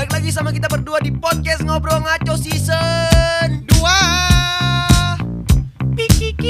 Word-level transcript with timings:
Balik 0.00 0.16
lagi 0.16 0.32
sama 0.32 0.48
kita 0.48 0.64
berdua 0.64 0.96
di 1.04 1.12
podcast 1.12 1.60
Ngobrol 1.60 2.00
Ngaco 2.00 2.32
Season 2.32 3.68
2 3.68 5.92
PQQ 5.92 6.44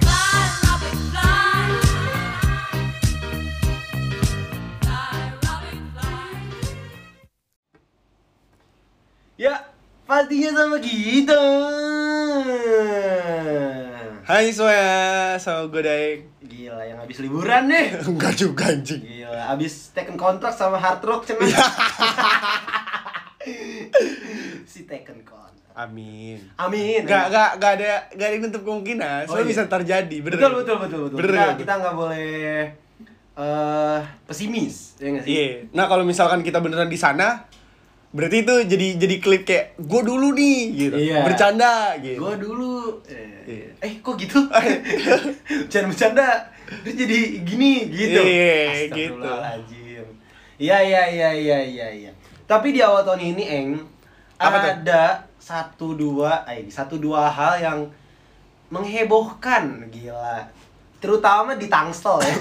Fly, 0.00 0.44
Robin, 0.64 0.96
fly. 1.12 1.76
Fly, 4.80 5.20
Robin, 5.44 5.80
fly. 5.92 6.40
Ya, 9.36 9.60
pastinya 10.08 10.56
sama 10.56 10.80
kita 10.80 11.36
Hai 14.24 14.56
semuanya, 14.56 15.36
sama 15.36 15.68
gue 15.68 15.84
Daeng 15.84 16.35
Gila, 16.66 16.82
yang 16.82 16.98
habis 16.98 17.22
liburan 17.22 17.70
nih. 17.70 17.94
Enggak 18.10 18.34
juga 18.34 18.74
anjing. 18.74 18.98
Gila, 18.98 19.54
habis 19.54 19.94
taken 19.94 20.18
kontrak 20.18 20.50
sama 20.50 20.82
Hard 20.82 20.98
Rock 21.06 21.22
cenah 21.22 21.46
Si 24.66 24.82
taken 24.82 25.22
kontrak 25.22 25.70
Amin. 25.78 26.42
Amin. 26.58 27.06
Gak, 27.06 27.30
gak, 27.30 27.62
gak 27.62 27.72
ada, 27.78 28.10
gak 28.18 28.26
ada 28.26 28.36
nutup 28.42 28.66
kemungkinan. 28.66 29.30
Oh, 29.30 29.38
Soalnya 29.38 29.46
iya. 29.46 29.52
bisa 29.54 29.62
terjadi, 29.70 30.16
bener. 30.18 30.42
Betul, 30.42 30.52
betul, 30.58 30.76
betul, 30.82 31.00
betul. 31.06 31.16
Bener 31.22 31.30
Kita, 31.30 31.54
kita 31.54 31.72
nggak 31.78 31.94
boleh 31.94 32.34
eh 33.36 34.00
pesimis 34.24 34.96
Ya 34.96 35.12
nggak 35.12 35.22
sih? 35.22 35.30
Iya, 35.30 35.68
nah 35.76 35.84
kalau 35.86 36.08
misalkan 36.08 36.40
kita 36.40 36.58
beneran 36.64 36.88
di 36.88 36.96
sana 36.96 37.44
Berarti 38.16 38.36
itu 38.42 38.54
jadi 38.64 38.86
jadi 38.96 39.16
klip 39.20 39.42
kayak 39.44 39.76
gue 39.76 40.00
dulu 40.02 40.32
nih 40.32 40.60
gitu 40.72 40.96
Iya. 40.96 41.20
Bercanda 41.20 41.92
gitu 42.00 42.16
Gue 42.16 42.34
dulu 42.36 42.72
eh, 43.04 43.44
Iya. 43.44 43.68
eh 43.78 43.92
kok 44.00 44.16
gitu? 44.16 44.40
Bercanda-bercanda 45.68 46.26
Terus 46.82 46.94
jadi 46.96 47.18
gini 47.44 47.86
gitu 47.86 48.18
Iya, 48.18 48.88
Astagfirullahaladzim. 48.88 50.06
Iya 50.56 50.78
iya 50.80 51.02
iya 51.06 51.30
iya 51.30 51.58
iya 51.60 51.86
iya 51.92 52.10
Tapi 52.44 52.72
di 52.72 52.80
awal 52.80 53.04
tahun 53.04 53.36
ini 53.36 53.44
Eng 53.44 53.68
Apa 54.36 54.56
tuh? 54.58 54.70
Ada 54.72 55.02
satu 55.36 55.92
dua 55.92 56.40
eh, 56.46 56.64
Satu 56.66 56.96
dua 56.96 57.28
hal 57.28 57.60
yang 57.60 57.78
Menghebohkan 58.70 59.86
Gila 59.88 60.42
Terutama 60.96 61.54
di 61.54 61.68
Tangsel 61.68 62.18
ya 62.18 62.34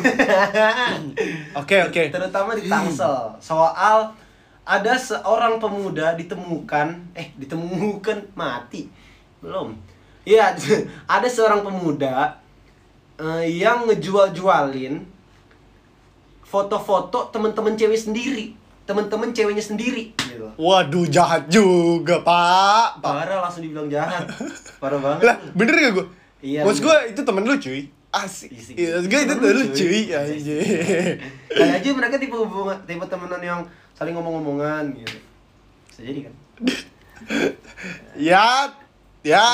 Oke, 1.62 1.76
oke 1.84 2.04
Terutama 2.10 2.56
di 2.56 2.66
Tangsel 2.66 3.36
Soal 3.38 4.10
ada 4.66 4.98
seorang 4.98 5.62
pemuda 5.62 6.18
ditemukan 6.18 7.14
eh 7.14 7.30
ditemukan 7.38 8.34
mati 8.34 8.90
belum 9.40 9.78
Iya, 10.26 10.58
ada 11.16 11.30
seorang 11.30 11.62
pemuda 11.62 12.42
eh, 13.22 13.46
yang 13.62 13.86
ngejual-jualin 13.86 15.06
foto-foto 16.42 17.30
teman-teman 17.30 17.78
cewek 17.78 17.98
sendiri, 17.98 18.58
teman-teman 18.90 19.30
ceweknya 19.30 19.62
sendiri 19.62 20.18
gitu. 20.18 20.50
Waduh, 20.58 21.06
jahat 21.14 21.46
juga, 21.46 22.26
Pak 22.26 23.06
Parah 23.06 23.46
langsung 23.46 23.62
dibilang 23.62 23.86
jahat. 23.86 24.26
Parah 24.82 24.98
banget. 24.98 25.30
Lah, 25.30 25.38
bener 25.54 25.74
gak 25.78 25.94
gue? 25.94 26.06
Iya, 26.42 26.66
Maksud 26.66 26.82
bener. 26.82 26.90
gue 27.06 27.14
itu 27.14 27.22
temen 27.22 27.44
lu 27.46 27.56
cuy 27.62 27.82
Asik. 28.16 28.50
Iya, 28.80 29.04
gue 29.04 29.20
itu 29.28 29.28
Temen 29.28 29.44
temen 29.44 29.52
lu, 29.52 29.64
lu 29.68 29.76
cuy. 29.76 30.00
Iya, 30.08 30.20
Anjir 30.24 30.60
Kali 31.60 31.72
aja 31.76 31.90
mereka 31.92 32.16
tipe 32.16 32.36
hubungan, 32.36 32.78
tipe 32.88 33.06
temenan 33.12 33.42
yang 33.44 33.62
saling 33.92 34.16
ngomong-ngomongan 34.16 34.96
gitu. 34.96 35.18
Bisa 35.92 36.02
jadi 36.04 36.20
kan? 36.32 36.34
Ya, 38.16 38.72
ya 39.24 39.44
Ya. 39.44 39.48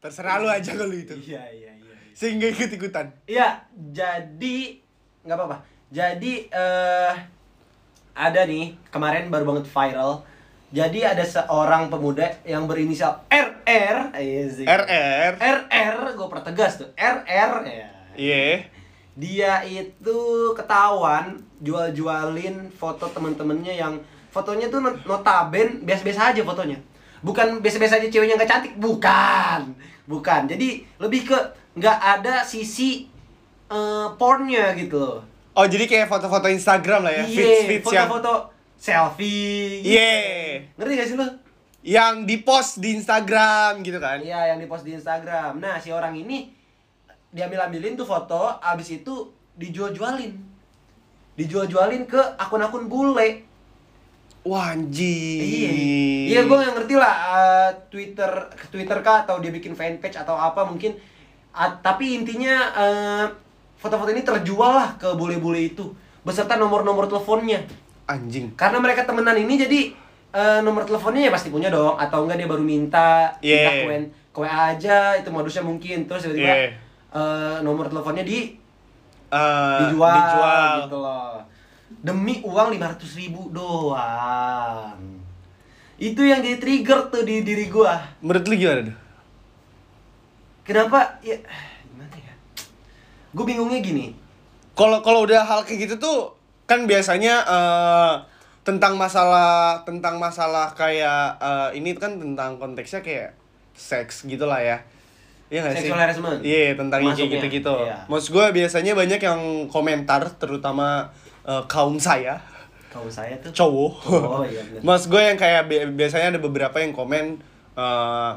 Terserah 0.00 0.40
lu 0.40 0.48
aja 0.48 0.72
kalau 0.72 0.96
itu 0.96 1.12
Iya, 1.12 1.44
iya, 1.52 1.70
iya. 1.76 1.92
iya. 1.92 2.12
Sehingga 2.16 2.48
ikut-ikutan 2.48 3.12
Iya, 3.28 3.68
jadi 3.92 4.80
nggak 5.24 5.36
apa-apa. 5.36 5.56
Jadi 5.92 6.48
eh 6.48 7.14
ada 8.16 8.40
nih 8.44 8.76
kemarin 8.88 9.28
baru 9.28 9.44
banget 9.44 9.66
viral. 9.68 10.24
Jadi 10.70 11.02
ada 11.02 11.26
seorang 11.26 11.90
pemuda 11.90 12.30
yang 12.46 12.70
berinisial 12.70 13.26
RR, 13.26 14.14
Iya 14.14 14.42
sih. 14.46 14.62
RR 14.62 15.34
RR, 15.34 16.14
gue 16.14 16.28
pertegas 16.30 16.78
tuh. 16.78 16.86
RR 16.94 17.52
ya. 17.66 17.88
Iya 18.14 18.70
Dia 19.18 19.52
itu 19.62 20.18
ketahuan 20.54 21.42
jual-jualin 21.58 22.70
foto 22.70 23.10
temen-temennya 23.10 23.74
yang 23.74 23.98
fotonya 24.30 24.70
tuh 24.70 24.78
not- 24.78 25.02
notaben 25.02 25.82
biasa-biasa 25.82 26.30
aja 26.30 26.46
fotonya. 26.46 26.78
Bukan 27.20 27.58
biasa-biasa 27.58 27.98
aja 27.98 28.06
ceweknya 28.06 28.38
nggak 28.38 28.48
cantik, 28.48 28.74
bukan. 28.78 29.74
Bukan. 30.06 30.46
Jadi 30.46 30.86
lebih 30.96 31.26
ke 31.26 31.38
nggak 31.74 31.98
ada 31.98 32.46
sisi 32.46 33.10
eh, 33.66 34.08
pornnya 34.14 34.70
gitu 34.74 34.98
loh. 34.98 35.18
Oh 35.50 35.66
jadi 35.66 35.84
kayak 35.84 36.06
foto-foto 36.06 36.46
Instagram 36.46 37.02
lah 37.02 37.12
ya, 37.12 37.24
Iya, 37.26 37.34
feeds 37.34 37.60
feeds 37.66 37.86
yang 37.90 38.06
foto-foto 38.06 38.59
selfie. 38.80 39.84
Iya. 39.84 40.16
Ngerti 40.80 40.92
gak 40.96 41.08
sih 41.12 41.18
lo? 41.20 41.28
yang 41.80 42.28
di 42.28 42.44
post 42.44 42.80
di 42.80 42.92
Instagram 42.92 43.80
gitu 43.80 43.96
kan? 43.96 44.20
Iya, 44.20 44.52
yang 44.54 44.58
dipost 44.60 44.84
di 44.84 44.92
Instagram. 44.92 45.60
Nah, 45.60 45.80
si 45.80 45.88
orang 45.88 46.12
ini 46.12 46.52
diambil-ambilin 47.32 47.96
tuh 47.96 48.04
foto, 48.04 48.60
abis 48.60 49.00
itu 49.00 49.32
dijual-jualin. 49.56 50.36
Dijual-jualin 51.40 52.04
ke 52.04 52.20
akun-akun 52.36 52.84
bule. 52.84 53.48
Wah 54.44 54.72
anjing. 54.72 55.40
Iya, 55.44 55.70
iya 56.32 56.40
gue 56.48 56.56
nggak 56.56 56.72
ngerti 56.72 56.94
lah 56.96 57.14
eh, 57.28 57.70
Twitter 57.92 58.32
Twitter 58.72 58.96
kah 59.04 59.28
atau 59.28 59.36
dia 59.36 59.52
bikin 59.52 59.76
fanpage 59.76 60.16
atau 60.16 60.32
apa 60.32 60.64
mungkin. 60.64 60.96
Ah, 61.52 61.76
tapi 61.76 62.16
intinya 62.16 62.72
eh, 62.72 63.24
foto-foto 63.76 64.08
ini 64.16 64.24
terjual 64.24 64.72
lah 64.72 64.90
ke 64.96 65.12
bule-bule 65.12 65.60
itu 65.60 65.92
beserta 66.24 66.56
nomor-nomor 66.56 67.04
teleponnya. 67.04 67.60
Anjing. 68.10 68.46
Karena 68.54 68.76
mereka 68.76 69.02
temenan 69.02 69.36
ini 69.36 69.54
jadi 69.56 69.80
eh, 70.30 70.58
nomor 70.60 70.82
teleponnya 70.82 71.26
ya 71.26 71.30
pasti 71.30 71.48
punya 71.48 71.68
dong 71.68 71.94
atau 71.94 72.22
enggak 72.22 72.36
dia 72.36 72.46
baru 72.46 72.60
minta 72.60 73.30
Yeah. 73.38 73.70
minta 73.70 73.70
ke 73.72 73.86
ke 74.30 74.38
WA 74.40 74.48
aja 74.70 75.14
itu 75.14 75.28
modusnya 75.28 75.62
mungkin 75.62 76.04
terus 76.04 76.22
tiba-tiba 76.24 76.50
Yeah. 76.50 76.70
eh, 77.10 77.56
nomor 77.60 77.86
teleponnya 77.86 78.22
di 78.22 78.58
Eh, 79.30 79.78
dijual, 79.80 80.10
dijual. 80.12 80.74
gitu 80.84 80.98
loh 80.98 81.38
demi 82.02 82.38
uang 82.40 82.68
500 82.72 83.14
ribu 83.16 83.50
doang 83.50 84.98
itu 85.96 86.18
yang 86.20 86.38
jadi 86.38 86.56
trigger 86.56 87.06
tuh 87.06 87.22
di 87.22 87.42
diri 87.42 87.66
gua 87.66 87.94
Menurut 88.18 88.42
lu 88.44 88.54
gimana 88.56 88.82
tuh? 88.84 88.96
kenapa 90.62 91.18
ya 91.20 91.38
gimana 91.86 92.16
ya 92.16 92.34
gue 93.30 93.44
bingungnya 93.44 93.78
gini 93.78 94.06
Kalau 94.72 94.98
kalau 94.98 95.22
udah 95.22 95.42
hal 95.42 95.60
kayak 95.62 95.84
gitu 95.84 95.94
tuh 95.98 96.18
kan 96.70 96.86
biasanya 96.86 97.42
eh, 97.42 98.14
tentang 98.62 98.94
masalah 98.94 99.82
tentang 99.82 100.22
masalah 100.22 100.70
kayak 100.78 101.42
eh, 101.42 101.82
ini 101.82 101.98
kan 101.98 102.22
tentang 102.22 102.62
konteksnya 102.62 103.02
kayak 103.02 103.34
seks 103.74 104.30
gitu 104.30 104.46
lah 104.46 104.62
ya. 104.62 104.78
Iya 105.50 105.66
nggak 105.66 105.74
sih? 105.74 105.90
Sexual 105.90 105.98
harassment. 105.98 106.38
Iya, 106.46 106.78
tentang 106.78 107.02
Masuknya, 107.02 107.42
gitu-gitu. 107.42 107.74
iya. 107.82 108.06
Maksud 108.06 108.30
gue 108.30 108.46
biasanya 108.54 108.94
banyak 108.94 109.18
yang 109.18 109.40
komentar 109.66 110.22
terutama 110.38 111.10
eh, 111.42 111.62
kaum 111.66 111.98
saya 111.98 112.38
kalau 112.90 113.10
saya 113.10 113.34
tuh 113.42 113.50
cowok. 113.50 113.92
Oh, 114.06 114.42
iya. 114.46 114.62
Mas 114.82 115.10
gue 115.10 115.18
yang 115.18 115.34
kayak 115.34 115.66
bi- 115.66 115.90
biasanya 115.94 116.38
ada 116.38 116.40
beberapa 116.42 116.78
yang 116.78 116.94
komen 116.94 117.42
eh 117.74 118.32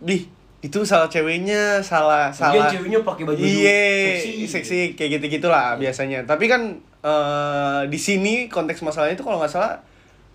Dih, 0.00 0.24
itu 0.60 0.78
salah 0.82 1.06
ceweknya, 1.06 1.80
salah 1.80 2.28
Lagian 2.28 2.36
salah. 2.60 2.68
ceweknya 2.68 3.00
pakai 3.00 3.24
baju 3.24 3.40
Iya, 3.40 3.80
seksi. 4.14 4.32
seksi, 4.46 4.80
kayak 4.92 5.10
gitu-gitulah 5.16 5.74
biasanya. 5.74 6.20
Tapi 6.22 6.44
kan 6.46 6.62
eh 7.00 7.80
di 7.86 7.96
sini 7.96 8.44
konteks 8.46 8.80
masalahnya 8.80 9.14
itu 9.14 9.22
kalau 9.22 9.40
nggak 9.40 9.48
salah 9.50 9.80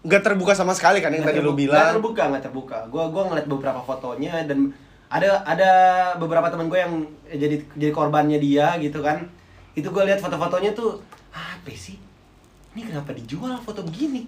nggak 0.01 0.21
terbuka 0.23 0.51
sama 0.51 0.69
sekali 0.71 0.97
kan 0.97 1.09
yang 1.09 1.21
Nggak 1.21 1.29
tadi 1.31 1.39
lu 1.39 1.45
terbuka- 1.47 1.61
bilang. 1.63 1.77
nggak 1.77 1.93
terbuka 1.93 2.23
nggak 2.27 2.43
terbuka 2.43 2.77
gue 2.87 3.03
gua 3.07 3.23
ngeliat 3.23 3.47
beberapa 3.47 3.77
fotonya 3.79 4.33
dan 4.43 4.73
ada 5.07 5.29
ada 5.43 5.71
beberapa 6.15 6.45
temen 6.47 6.65
gue 6.65 6.79
yang 6.79 6.93
jadi 7.27 7.57
jadi 7.71 7.91
korbannya 7.91 8.37
dia 8.37 8.77
gitu 8.77 8.97
kan 8.99 9.21
itu 9.71 9.85
gue 9.85 10.03
lihat 10.03 10.17
foto-fotonya 10.17 10.73
tuh 10.73 10.97
apa 11.31 11.69
sih 11.71 11.97
ini 12.71 12.81
kenapa 12.83 13.13
dijual 13.13 13.57
foto 13.59 13.81
begini 13.81 14.25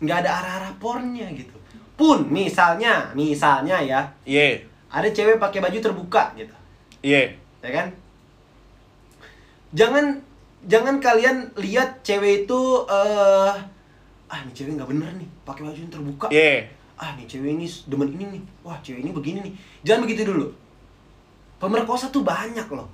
nggak 0.00 0.18
ada 0.20 0.30
arah-arah 0.36 0.72
pornya 0.76 1.30
gitu 1.30 1.54
pun 1.92 2.26
misalnya 2.26 3.10
misalnya 3.12 3.78
ya 3.78 4.00
Iya, 4.24 4.66
ada 4.90 5.08
cewek 5.08 5.38
pakai 5.38 5.62
baju 5.62 5.78
terbuka 5.78 6.34
gitu. 6.34 6.54
Iya. 7.00 7.30
ya 7.62 7.70
kan? 7.70 7.88
Jangan 9.70 10.18
jangan 10.66 10.98
kalian 10.98 11.54
lihat 11.56 12.02
cewek 12.02 12.44
itu 12.44 12.60
eh 12.90 13.54
ah 14.30 14.38
ini 14.42 14.52
cewek 14.54 14.74
nggak 14.74 14.90
bener 14.90 15.10
nih 15.16 15.28
pakai 15.46 15.62
baju 15.70 15.78
yang 15.78 15.94
terbuka. 15.94 16.26
Iya. 16.34 16.66
ah 17.00 17.16
nih 17.16 17.24
cewek 17.24 17.56
ini 17.56 17.66
demen 17.86 18.08
ini 18.18 18.24
nih. 18.36 18.42
Wah 18.66 18.76
cewek 18.82 19.00
ini 19.06 19.10
begini 19.14 19.38
nih. 19.46 19.54
Jangan 19.86 20.04
begitu 20.04 20.26
dulu. 20.26 20.50
Pemerkosa 21.62 22.10
tuh 22.10 22.26
banyak 22.26 22.66
loh. 22.68 22.90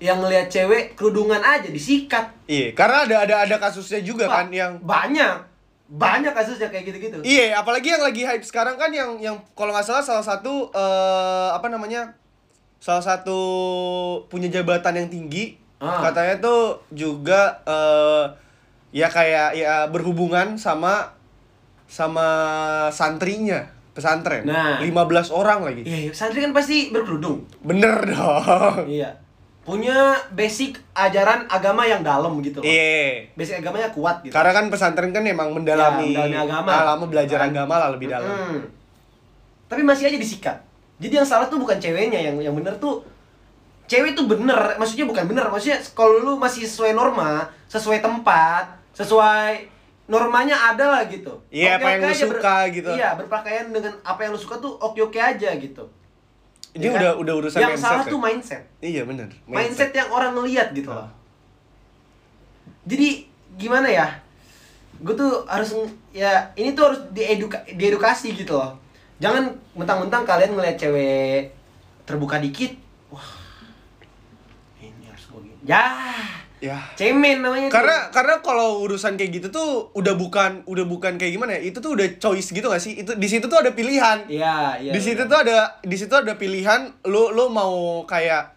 Yang 0.00 0.18
ngelihat 0.24 0.48
cewek 0.48 0.84
kerudungan 0.96 1.40
aja 1.40 1.72
disikat. 1.72 2.28
Iya, 2.44 2.76
karena 2.76 3.08
ada 3.08 3.16
ada 3.24 3.34
ada 3.48 3.56
kasusnya 3.56 4.04
juga 4.04 4.28
kan 4.28 4.52
yang 4.52 4.76
banyak 4.84 5.55
banyak 5.88 6.30
kasusnya 6.30 6.66
kayak 6.66 6.84
gitu-gitu 6.84 7.18
Iya, 7.20 7.56
apalagi 7.56 7.88
yang 7.88 8.00
lagi 8.00 8.22
hype 8.22 8.42
sekarang 8.42 8.74
kan 8.74 8.90
yang 8.90 9.14
yang 9.16 9.38
kalau 9.52 9.70
nggak 9.70 9.82
salah 9.82 10.00
salah 10.00 10.20
satu 10.20 10.70
eh 10.70 11.48
apa 11.50 11.66
namanya 11.66 12.10
salah 12.76 13.00
satu 13.00 13.38
punya 14.26 14.48
jabatan 14.48 14.94
yang 14.96 15.08
tinggi 15.08 15.56
Ah. 15.76 16.00
katanya 16.02 16.40
tuh 16.40 16.62
juga 16.88 17.60
eh, 17.62 18.24
ya 18.92 19.06
kayak 19.06 19.52
ya 19.52 19.84
berhubungan 19.86 20.56
sama 20.56 21.12
sama 21.84 22.28
santrinya 22.90 23.68
pesantren 23.92 24.44
Nah. 24.44 24.80
15 24.80 25.28
orang 25.30 25.62
lagi 25.62 25.82
Iya, 25.82 25.98
iya, 26.00 26.12
santri 26.12 26.40
kan 26.40 26.50
pasti 26.50 26.88
berkerudung. 26.90 27.44
bener 27.60 27.92
dong 28.06 28.88
Iya. 28.88 29.12
Punya 29.66 30.14
basic 30.30 30.78
ajaran 30.94 31.50
agama 31.50 31.82
yang 31.82 32.00
dalam 32.00 32.38
gitu 32.38 32.62
loh. 32.62 32.64
iya 32.64 33.26
Basic 33.34 33.58
agamanya 33.58 33.90
kuat 33.90 34.22
gitu. 34.22 34.30
karena 34.30 34.54
kan 34.54 34.70
pesantren 34.70 35.10
kan 35.10 35.26
emang 35.26 35.50
mendalami, 35.50 36.14
Ya, 36.14 36.22
mendalami 36.22 36.38
agama. 36.38 36.70
Lama 36.86 37.04
belajar 37.04 37.38
Kan? 37.42 37.50
agama 37.50 37.74
lah 37.76 37.90
lebih 37.90 38.06
dalam 38.06 38.30
Mm-mm. 38.30 38.62
Tapi 39.66 39.82
masih 39.82 40.06
aja 40.06 40.14
disikat. 40.14 40.56
Jadi 40.96 41.12
yang 41.12 41.26
salah 41.26 41.50
tuh 41.50 41.58
bukan 41.58 41.76
ceweknya, 41.76 42.22
yang 42.22 42.38
yang 42.38 42.54
bener 42.54 42.78
tuh 42.78 43.02
cewek 43.84 44.14
tuh 44.14 44.24
bener, 44.24 44.78
maksudnya 44.78 45.04
bukan 45.04 45.26
bener, 45.26 45.46
maksudnya 45.46 45.82
kalau 45.92 46.18
lu 46.18 46.38
masih 46.38 46.62
sesuai 46.62 46.94
norma, 46.94 47.44
sesuai 47.66 47.98
tempat, 47.98 48.64
sesuai 48.94 49.66
normanya 50.06 50.54
ada 50.70 50.86
lah 50.88 51.02
gitu. 51.06 51.34
Iya, 51.50 51.76
apa 51.76 51.86
yang 51.92 52.00
lu 52.00 52.14
suka 52.14 52.56
gitu. 52.70 52.88
Iya, 52.88 53.18
berpakaian 53.18 53.66
dengan 53.68 53.90
apa 54.00 54.22
yang 54.22 54.30
lu 54.32 54.40
suka 54.40 54.56
tuh 54.56 54.72
oke-oke 54.72 55.18
aja 55.18 55.50
gitu. 55.52 55.82
Ini 56.76 56.82
Ya 56.82 56.90
kan? 56.92 57.00
udah 57.00 57.12
udah 57.16 57.34
urusan 57.40 57.58
yang 57.58 57.72
mindset 57.72 57.88
salah 57.88 58.04
ya? 58.04 58.12
tuh 58.12 58.20
mindset. 58.20 58.62
iya 58.80 59.02
bener 59.02 59.28
mindset 59.44 59.90
yang 59.90 60.08
orang 60.08 60.32
ngelihat 60.32 60.70
gitu 60.70 60.88
Ah. 60.88 61.02
loh. 61.02 61.08
Jadi 62.84 63.26
gimana 63.56 63.88
ya? 63.88 64.06
Gue 64.98 65.12
tuh 65.12 65.44
harus 65.46 65.72
ya 66.10 66.30
ini 66.52 66.72
tuh 66.72 66.84
harus 66.86 67.00
dieduka 67.10 67.58
diedukasi 67.66 68.32
gitu 68.32 68.54
loh. 68.54 68.76
Jangan 69.16 69.48
mentang-mentang 69.72 70.22
kalian 70.22 70.52
ngelihat 70.52 70.76
cewek 70.78 71.48
terbuka 72.04 72.36
dikit, 72.36 72.76
wah 73.08 73.24
ini 74.78 75.04
harus 75.06 75.24
gue 75.26 75.40
gini. 75.42 75.56
Ya, 75.64 75.96
ya 76.58 76.80
cemen 76.94 77.38
namanya. 77.38 77.68
tuh. 77.68 77.74
karena 77.74 77.96
karena 78.08 78.34
kalau 78.40 78.80
urusan 78.80 79.14
kayak 79.14 79.28
gitu 79.34 79.48
tuh 79.50 79.68
udah 79.92 80.14
bukan 80.14 80.64
udah 80.64 80.84
bukan 80.84 81.14
kayak 81.14 81.32
gimana 81.32 81.52
ya 81.52 81.68
itu 81.68 81.76
tuh 81.76 81.92
udah 81.92 82.08
choice 82.16 82.48
gitu 82.50 82.64
gak 82.64 82.78
sih 82.78 82.96
itu 82.96 83.12
di 83.12 83.26
situ 83.26 83.44
tuh 83.44 83.58
ada 83.58 83.70
pilihan 83.70 84.24
Iya, 84.24 84.80
iya. 84.80 84.88
di 84.88 84.98
situ 84.98 85.20
benar. 85.20 85.30
tuh 85.30 85.38
ada 85.42 85.56
di 85.80 85.94
situ 85.94 86.12
ada 86.12 86.32
pilihan 86.34 86.80
lu 87.04 87.28
lu 87.30 87.48
mau 87.48 87.76
kayak 88.02 88.56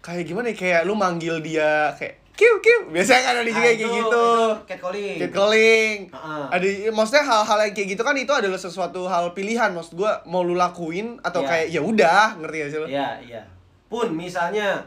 kayak 0.00 0.24
gimana 0.24 0.48
ya 0.48 0.56
kayak 0.56 0.80
lu 0.82 0.94
manggil 0.94 1.38
dia 1.38 1.92
kayak 1.94 2.24
kiu 2.32 2.50
kiu 2.58 2.88
biasanya 2.88 3.20
kan 3.22 3.34
ada 3.36 3.42
Ah, 3.42 3.46
juga 3.46 3.60
kayak 3.62 3.76
itu- 3.76 3.84
gitu 3.86 4.00
itu 4.00 4.24
catcalling. 4.66 5.16
catcalling 5.18 5.96
Heeh. 6.08 6.44
ada 6.50 6.66
maksudnya 6.90 7.24
hal-hal 7.24 7.58
yang 7.60 7.74
kayak 7.74 7.88
gitu 7.90 8.02
kan 8.02 8.14
itu 8.14 8.32
adalah 8.32 8.58
sesuatu 8.58 9.00
hal 9.04 9.30
pilihan 9.30 9.70
maksud 9.70 9.94
gua 9.94 10.24
mau 10.24 10.40
lu 10.40 10.52
lakuin 10.54 11.20
atau 11.20 11.40
Iya. 11.42 11.48
kayak 11.48 11.66
ya 11.70 11.80
udah 11.80 12.20
ngerti 12.36 12.56
gak 12.58 12.70
sih 12.70 12.78
lu 12.78 12.86
Iya, 12.88 13.08
iya. 13.22 13.42
Pun 13.86 14.10
misalnya 14.10 14.82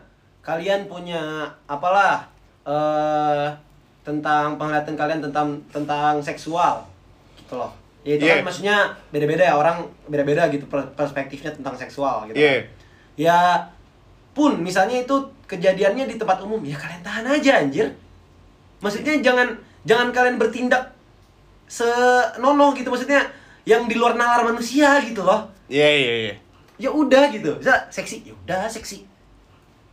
kalian 0.47 0.88
punya 0.88 1.44
apalah 1.67 2.23
eh 2.63 3.47
tentang 4.07 4.55
penglihatan 4.55 4.95
kalian 4.95 5.19
tentang 5.19 5.59
tentang 5.67 6.23
seksual 6.23 6.88
gitu 7.35 7.59
loh. 7.59 7.75
Ya 8.07 8.15
itu 8.15 8.23
Yeah. 8.23 8.39
kan 8.39 8.47
maksudnya 8.47 8.77
beda-beda 9.11 9.44
ya 9.44 9.59
orang 9.59 9.83
beda-beda 10.07 10.47
gitu 10.47 10.63
per- 10.71 10.88
perspektifnya 10.95 11.51
tentang 11.51 11.75
seksual 11.75 12.23
gitu. 12.31 12.39
Iya. 12.39 12.63
kan. 12.63 12.63
Ya 13.19 13.39
pun 14.31 14.63
misalnya 14.63 15.03
itu 15.03 15.15
kejadiannya 15.51 16.07
di 16.07 16.15
tempat 16.15 16.39
umum 16.39 16.63
ya 16.63 16.79
kalian 16.79 17.03
tahan 17.03 17.27
aja 17.27 17.59
anjir. 17.59 17.91
Maksudnya 18.79 19.19
jangan 19.19 19.51
jangan 19.83 20.15
kalian 20.15 20.39
bertindak 20.39 20.95
senonoh 21.67 22.71
gitu 22.71 22.88
maksudnya 22.88 23.27
yang 23.67 23.91
di 23.91 23.99
luar 23.99 24.15
nalar 24.15 24.47
manusia 24.47 25.03
gitu 25.03 25.27
loh 25.27 25.51
iya 25.67 25.83
iya 25.91 26.13
iya 26.23 26.35
ya 26.79 26.89
udah 26.91 27.27
gitu 27.27 27.59
bisa 27.59 27.75
seksi 27.91 28.23
ya 28.23 28.33
udah 28.47 28.63
seksi 28.71 29.03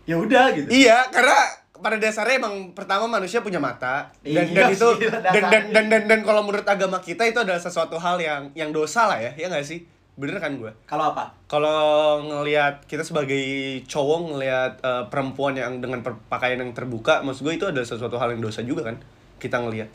ya 0.04 0.16
udah 0.16 0.44
gitu 0.52 0.68
Iya, 0.68 1.08
karena 1.08 1.36
pada 1.74 1.96
dasarnya 1.96 2.38
emang 2.38 2.54
pertama 2.72 3.04
manusia 3.06 3.40
punya 3.40 3.58
mata 3.58 4.08
dan 4.22 4.46
Iya 4.46 4.52
dan 4.54 4.68
itu 4.70 4.88
sih, 4.94 5.04
dan 5.04 5.20
dan 5.22 5.22
dasarnya. 5.22 5.60
dan 5.70 5.84
dan, 5.86 6.02
dan 6.06 6.20
kalau 6.22 6.40
menurut 6.40 6.64
agama 6.64 6.96
kita 6.98 7.24
itu 7.24 7.38
adalah 7.38 7.58
sesuatu 7.58 7.96
hal 7.96 8.16
yang 8.18 8.48
yang 8.52 8.70
dosa 8.70 9.04
lah 9.06 9.18
ya, 9.18 9.32
ya 9.34 9.48
nggak 9.48 9.62
sih? 9.62 9.84
Bener 10.14 10.38
kan 10.38 10.54
gue? 10.54 10.70
kalau 10.84 11.10
apa 11.10 11.34
Kalau 11.44 11.82
ngelihat 12.22 12.84
kita 12.84 13.02
sebagai 13.02 13.36
cowok 13.84 14.18
ngelihat 14.30 14.72
eh, 14.78 15.04
perempuan 15.06 15.52
yang 15.52 15.78
dengan 15.78 16.00
pakaian 16.24 16.56
yang 16.56 16.70
terbuka, 16.70 17.20
maksud 17.20 17.42
gue 17.42 17.54
itu 17.54 17.66
adalah 17.66 17.84
sesuatu 17.84 18.14
hal 18.14 18.30
yang 18.30 18.40
dosa 18.40 18.62
juga 18.62 18.84
kan? 18.84 18.96
Kita 19.36 19.58
ngelihat. 19.58 19.90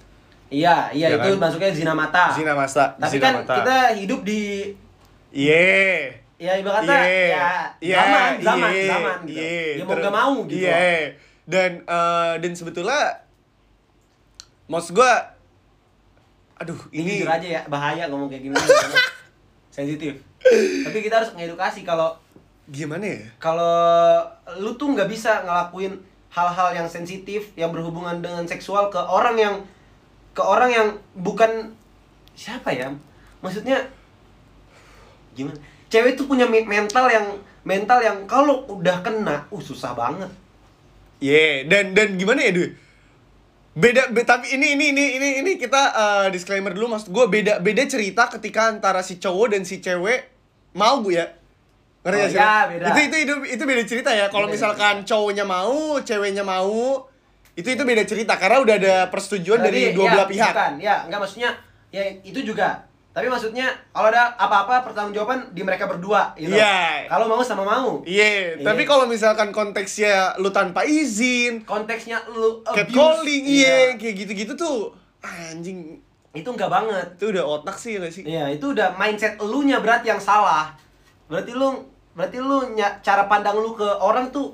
iya 0.49 0.89
iya 0.89 1.07
Ya 1.07 1.17
itu 1.19 1.31
kan? 1.31 1.41
masuknya 1.41 1.71
zina 1.71 1.93
mata 1.93 2.29
Zina 2.29 2.53
masa, 2.53 2.91
tapi 2.95 3.15
zina 3.15 3.23
kan 3.23 3.33
mata. 3.39 3.55
kita 3.57 3.77
hidup 3.95 4.21
di 4.21 4.73
Iya. 5.31 6.09
Ya 6.39 6.55
ibarat 6.55 6.87
kata 6.87 6.95
Iya. 7.03 7.27
ya 7.27 7.49
Iya, 7.83 7.95
zaman 7.99 8.31
zaman 8.39 8.69
iya, 8.71 8.87
zaman 8.87 9.17
gitu 9.27 9.39
iya. 9.43 9.75
ya 9.75 9.83
mau 9.83 9.91
Ter- 9.93 10.03
gak 10.03 10.15
mau 10.15 10.35
gitu 10.47 10.59
Iya. 10.63 10.79
Dan 11.43 11.71
eh, 11.83 12.33
dan 12.39 12.51
sebetulnya 12.55 13.01
maksud 14.65 14.95
gua 14.95 15.13
aduh 16.55 16.77
ini 16.91 17.01
ini 17.01 17.11
jujur 17.23 17.31
aja 17.31 17.47
ya 17.49 17.61
bahaya 17.67 18.03
ngomong 18.07 18.27
kayak 18.27 18.43
gini 18.43 18.55
sensitif 19.75 20.13
tapi 20.83 20.97
kita 20.99 21.19
harus 21.19 21.31
mengedukasi 21.31 21.81
kalau 21.83 22.11
gimana 22.69 23.01
ya? 23.01 23.23
kalau 23.41 24.19
lu 24.59 24.75
tuh 24.75 24.91
nggak 24.93 25.07
bisa 25.09 25.41
ngelakuin 25.41 25.97
hal-hal 26.29 26.69
yang 26.75 26.85
sensitif 26.85 27.49
yang 27.55 27.73
berhubungan 27.73 28.21
dengan 28.21 28.45
seksual 28.45 28.91
ke 28.93 28.99
orang 28.99 29.39
yang 29.39 29.55
ke 30.35 30.43
orang 30.43 30.69
yang 30.69 30.87
bukan 31.17 31.73
siapa 32.37 32.69
ya 32.69 32.91
maksudnya 33.41 33.81
gimana 35.33 35.57
cewek 35.89 36.13
tuh 36.13 36.25
punya 36.25 36.45
me- 36.45 36.65
mental 36.65 37.05
yang 37.05 37.25
mental 37.61 37.99
yang 37.99 38.17
kalau 38.23 38.63
udah 38.65 39.01
kena 39.01 39.43
uh 39.47 39.61
susah 39.61 39.93
banget 39.93 40.29
Iya, 41.19 41.67
dan 41.67 41.91
dan 41.91 42.15
gimana 42.15 42.39
ya, 42.39 42.55
Duh? 42.55 42.71
Beda, 43.75 44.07
be- 44.07 44.23
tapi 44.23 44.55
ini 44.55 44.71
ini 44.73 44.91
ini 44.91 45.05
ini 45.19 45.29
ini 45.39 45.51
kita 45.55 45.81
eh, 45.91 46.27
disclaimer 46.31 46.71
dulu 46.71 46.95
maksud 46.95 47.11
gue 47.11 47.25
beda 47.27 47.59
beda 47.59 47.83
cerita 47.85 48.31
ketika 48.31 48.71
antara 48.71 49.03
si 49.03 49.19
cowok 49.19 49.51
dan 49.51 49.63
si 49.63 49.79
cewek 49.79 50.31
mau 50.73 51.03
gue 51.03 51.19
ya. 51.19 51.27
Ngerti 51.99 52.17
Oh, 52.17 52.27
sih? 52.31 52.39
ya, 52.39 52.53
beda. 52.65 52.85
Itu 52.87 52.99
itu 53.03 53.15
itu 53.19 53.33
itu 53.51 53.63
beda 53.67 53.83
cerita 53.83 54.09
ya. 54.11 54.25
Kalau 54.27 54.47
misalkan 54.47 55.03
cowoknya 55.03 55.43
mau, 55.43 55.99
ceweknya 55.99 56.43
mau, 56.43 57.03
itu 57.53 57.67
itu 57.67 57.83
beda 57.83 58.03
cerita 58.07 58.39
karena 58.39 58.63
udah 58.63 58.75
ada 58.79 58.95
persetujuan 59.11 59.59
dari 59.59 59.91
Jadi, 59.91 59.95
dua 59.99 60.05
ya, 60.07 60.11
belah 60.15 60.27
pihak. 60.27 60.53
bukan 60.55 60.71
ya 60.79 60.95
nggak 61.11 61.19
maksudnya 61.19 61.51
ya 61.91 62.03
itu 62.23 62.39
juga 62.41 62.87
tapi 63.09 63.25
maksudnya 63.25 63.65
kalau 63.89 64.07
ada 64.07 64.31
apa-apa 64.33 64.85
pertanggungjawaban 64.85 65.49
di 65.49 65.61
mereka 65.61 65.85
berdua 65.85 66.31
gitu 66.35 66.53
Iya. 66.53 67.09
kalau 67.09 67.25
mau 67.25 67.41
sama 67.41 67.61
mau 67.61 67.99
Iya, 68.01 68.55
Iya. 68.55 68.63
tapi 68.63 68.83
kalau 68.83 69.05
misalkan 69.05 69.49
konteksnya 69.49 70.37
lu 70.37 70.49
tanpa 70.49 70.81
izin, 70.83 71.61
konteksnya 71.63 72.21
lu 72.29 72.61
catcalling, 72.63 73.43
iya, 73.43 73.95
kayak 73.95 74.15
gitu-gitu 74.19 74.53
tuh 74.53 74.93
anjing 75.19 75.99
itu 76.29 76.45
nggak 76.45 76.69
banget 76.69 77.07
itu 77.15 77.25
udah 77.29 77.43
otak 77.43 77.75
sih 77.75 77.91
ya 77.91 77.99
nggak 77.99 78.13
sih? 78.13 78.23
Iya, 78.23 78.43
itu 78.51 78.65
udah 78.69 78.93
mindset 78.93 79.35
elunya 79.35 79.77
berarti 79.77 80.07
yang 80.07 80.21
salah. 80.21 80.77
Berarti 81.25 81.51
lu 81.51 81.81
berarti 82.13 82.37
lu 82.37 82.73
nya- 82.73 83.01
cara 83.01 83.25
pandang 83.25 83.57
lu 83.57 83.73
ke 83.73 83.83
orang 83.97 84.29
tuh 84.29 84.53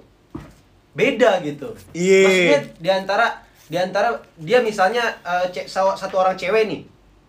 beda 0.93 1.43
gitu. 1.43 1.75
Iya. 1.91 2.23
Maksudnya 2.23 2.59
di 2.79 2.89
antara 2.89 3.27
di 3.65 3.75
antara 3.75 4.09
dia 4.37 4.63
misalnya 4.63 5.03
ce- 5.51 5.67
saw- 5.67 5.93
satu 5.93 6.15
orang 6.15 6.33
cewek 6.33 6.63
nih. 6.65 6.81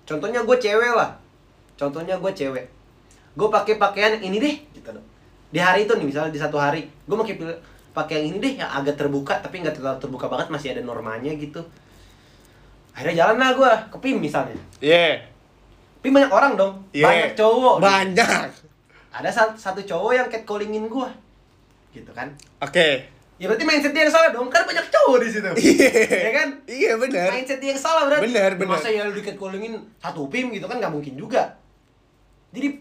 Contohnya 0.06 0.40
gue 0.46 0.56
cewek 0.56 0.92
lah. 0.94 1.18
Contohnya 1.76 2.16
gue 2.16 2.32
cewek. 2.32 2.64
Gue 3.36 3.48
pakai 3.50 3.76
pakaian 3.76 4.16
ini 4.16 4.38
deh 4.38 4.56
gitu 4.72 4.94
loh. 4.94 5.02
Di 5.50 5.58
hari 5.58 5.84
itu 5.84 5.92
nih 5.92 6.06
misalnya 6.06 6.32
di 6.32 6.40
satu 6.40 6.56
hari, 6.56 6.86
gue 6.86 7.16
pakai 7.18 7.34
pakai 7.92 8.14
yang 8.22 8.26
ini 8.32 8.38
deh 8.40 8.52
yang 8.60 8.70
agak 8.70 8.96
terbuka 8.96 9.40
tapi 9.40 9.64
nggak 9.64 9.76
terlalu 9.80 9.98
terbuka 9.98 10.26
banget 10.28 10.48
masih 10.48 10.72
ada 10.72 10.82
normanya 10.84 11.32
gitu. 11.34 11.60
Akhirnya 12.96 13.26
jalan 13.26 13.36
lah 13.36 13.50
gue 13.52 13.70
ke 13.92 13.96
PIM 14.00 14.16
misalnya. 14.22 14.56
Iya. 14.80 15.20
Tapi 16.00 16.08
banyak 16.14 16.30
orang 16.30 16.52
dong, 16.54 16.72
Iya. 16.94 17.02
banyak 17.02 17.30
cowok. 17.34 17.76
Banyak. 17.82 18.28
Ada 19.10 19.28
sa- 19.32 19.56
satu 19.58 19.82
cowok 19.82 20.12
yang 20.14 20.28
catcallingin 20.30 20.86
gua. 20.86 21.10
Gitu 21.90 22.08
kan. 22.14 22.30
Oke. 22.62 23.10
Ya 23.36 23.52
berarti 23.52 23.68
mindset 23.68 23.92
dia 23.92 24.08
yang 24.08 24.14
salah 24.16 24.32
dong, 24.32 24.48
kan 24.48 24.64
banyak 24.64 24.88
cowok 24.88 25.18
di 25.20 25.28
situ. 25.28 25.48
Iya. 25.60 25.92
ya 26.08 26.30
kan? 26.32 26.48
Iya 26.64 26.92
benar. 26.96 27.28
Mindset 27.36 27.60
dia 27.60 27.76
yang 27.76 27.82
salah 27.82 28.08
berarti. 28.08 28.32
Benar, 28.32 28.50
benar. 28.56 28.80
Masa 28.80 28.88
ya 28.88 29.04
lu 29.04 29.12
di 29.12 29.20
catcallingin 29.20 29.76
satu 30.00 30.24
pim 30.32 30.48
gitu 30.56 30.64
kan 30.64 30.80
nggak 30.80 30.88
mungkin 30.88 31.20
juga. 31.20 31.52
Jadi 32.56 32.80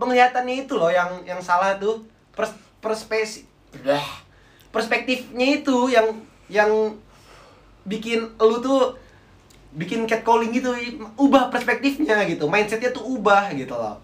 penglihatannya 0.00 0.64
itu 0.64 0.74
loh 0.74 0.88
yang 0.88 1.20
yang 1.22 1.38
salah 1.38 1.76
tuh 1.76 2.02
pers 2.34 2.50
perspesi 2.82 3.46
Dah. 3.84 4.02
perspektifnya 4.74 5.62
itu 5.62 5.88
yang 5.88 6.10
yang 6.50 6.70
bikin 7.86 8.26
lu 8.36 8.58
tuh 8.58 8.98
bikin 9.74 10.06
catcalling 10.06 10.50
gitu 10.50 10.74
ubah 11.14 11.48
perspektifnya 11.50 12.26
gitu 12.26 12.50
mindsetnya 12.50 12.90
tuh 12.90 13.06
ubah 13.06 13.54
gitu 13.54 13.74
loh 13.74 13.98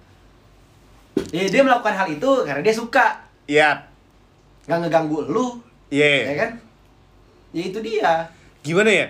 ya 1.34 1.46
dia 1.46 1.62
melakukan 1.62 1.94
hal 1.94 2.08
itu 2.08 2.30
karena 2.46 2.62
dia 2.62 2.74
suka 2.74 3.18
Iya. 3.50 3.82
nggak 4.70 4.78
ngeganggu 4.86 5.26
lu 5.26 5.58
ya 5.90 6.06
Iya. 6.24 6.34
kan 6.38 6.50
ya 7.50 7.62
itu 7.64 7.78
dia 7.80 8.12
Gimana 8.60 8.90
ya? 8.90 9.06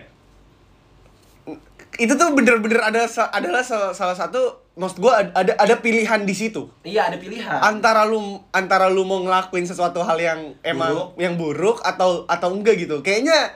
Itu 1.98 2.14
tuh 2.14 2.32
bener-bener 2.32 2.80
ada 2.80 3.02
adalah 3.28 3.60
sa- 3.60 3.90
salah 3.90 4.14
satu 4.14 4.38
maksud 4.72 4.96
gue 4.98 5.10
ada 5.10 5.52
ada 5.52 5.74
pilihan 5.76 6.22
di 6.22 6.32
situ 6.32 6.70
Iya, 6.80 7.10
ada 7.10 7.18
pilihan. 7.18 7.60
antara 7.60 8.06
lu 8.06 8.22
antara 8.50 8.86
lu 8.86 9.04
mau 9.04 9.20
ngelakuin 9.20 9.66
sesuatu 9.66 10.00
hal 10.00 10.16
yang 10.16 10.40
emang 10.62 10.88
Buruk. 10.88 11.08
yang 11.18 11.34
buruk 11.34 11.78
atau 11.82 12.24
atau 12.24 12.48
enggak 12.50 12.78
gitu 12.78 13.00
kayaknya 13.00 13.52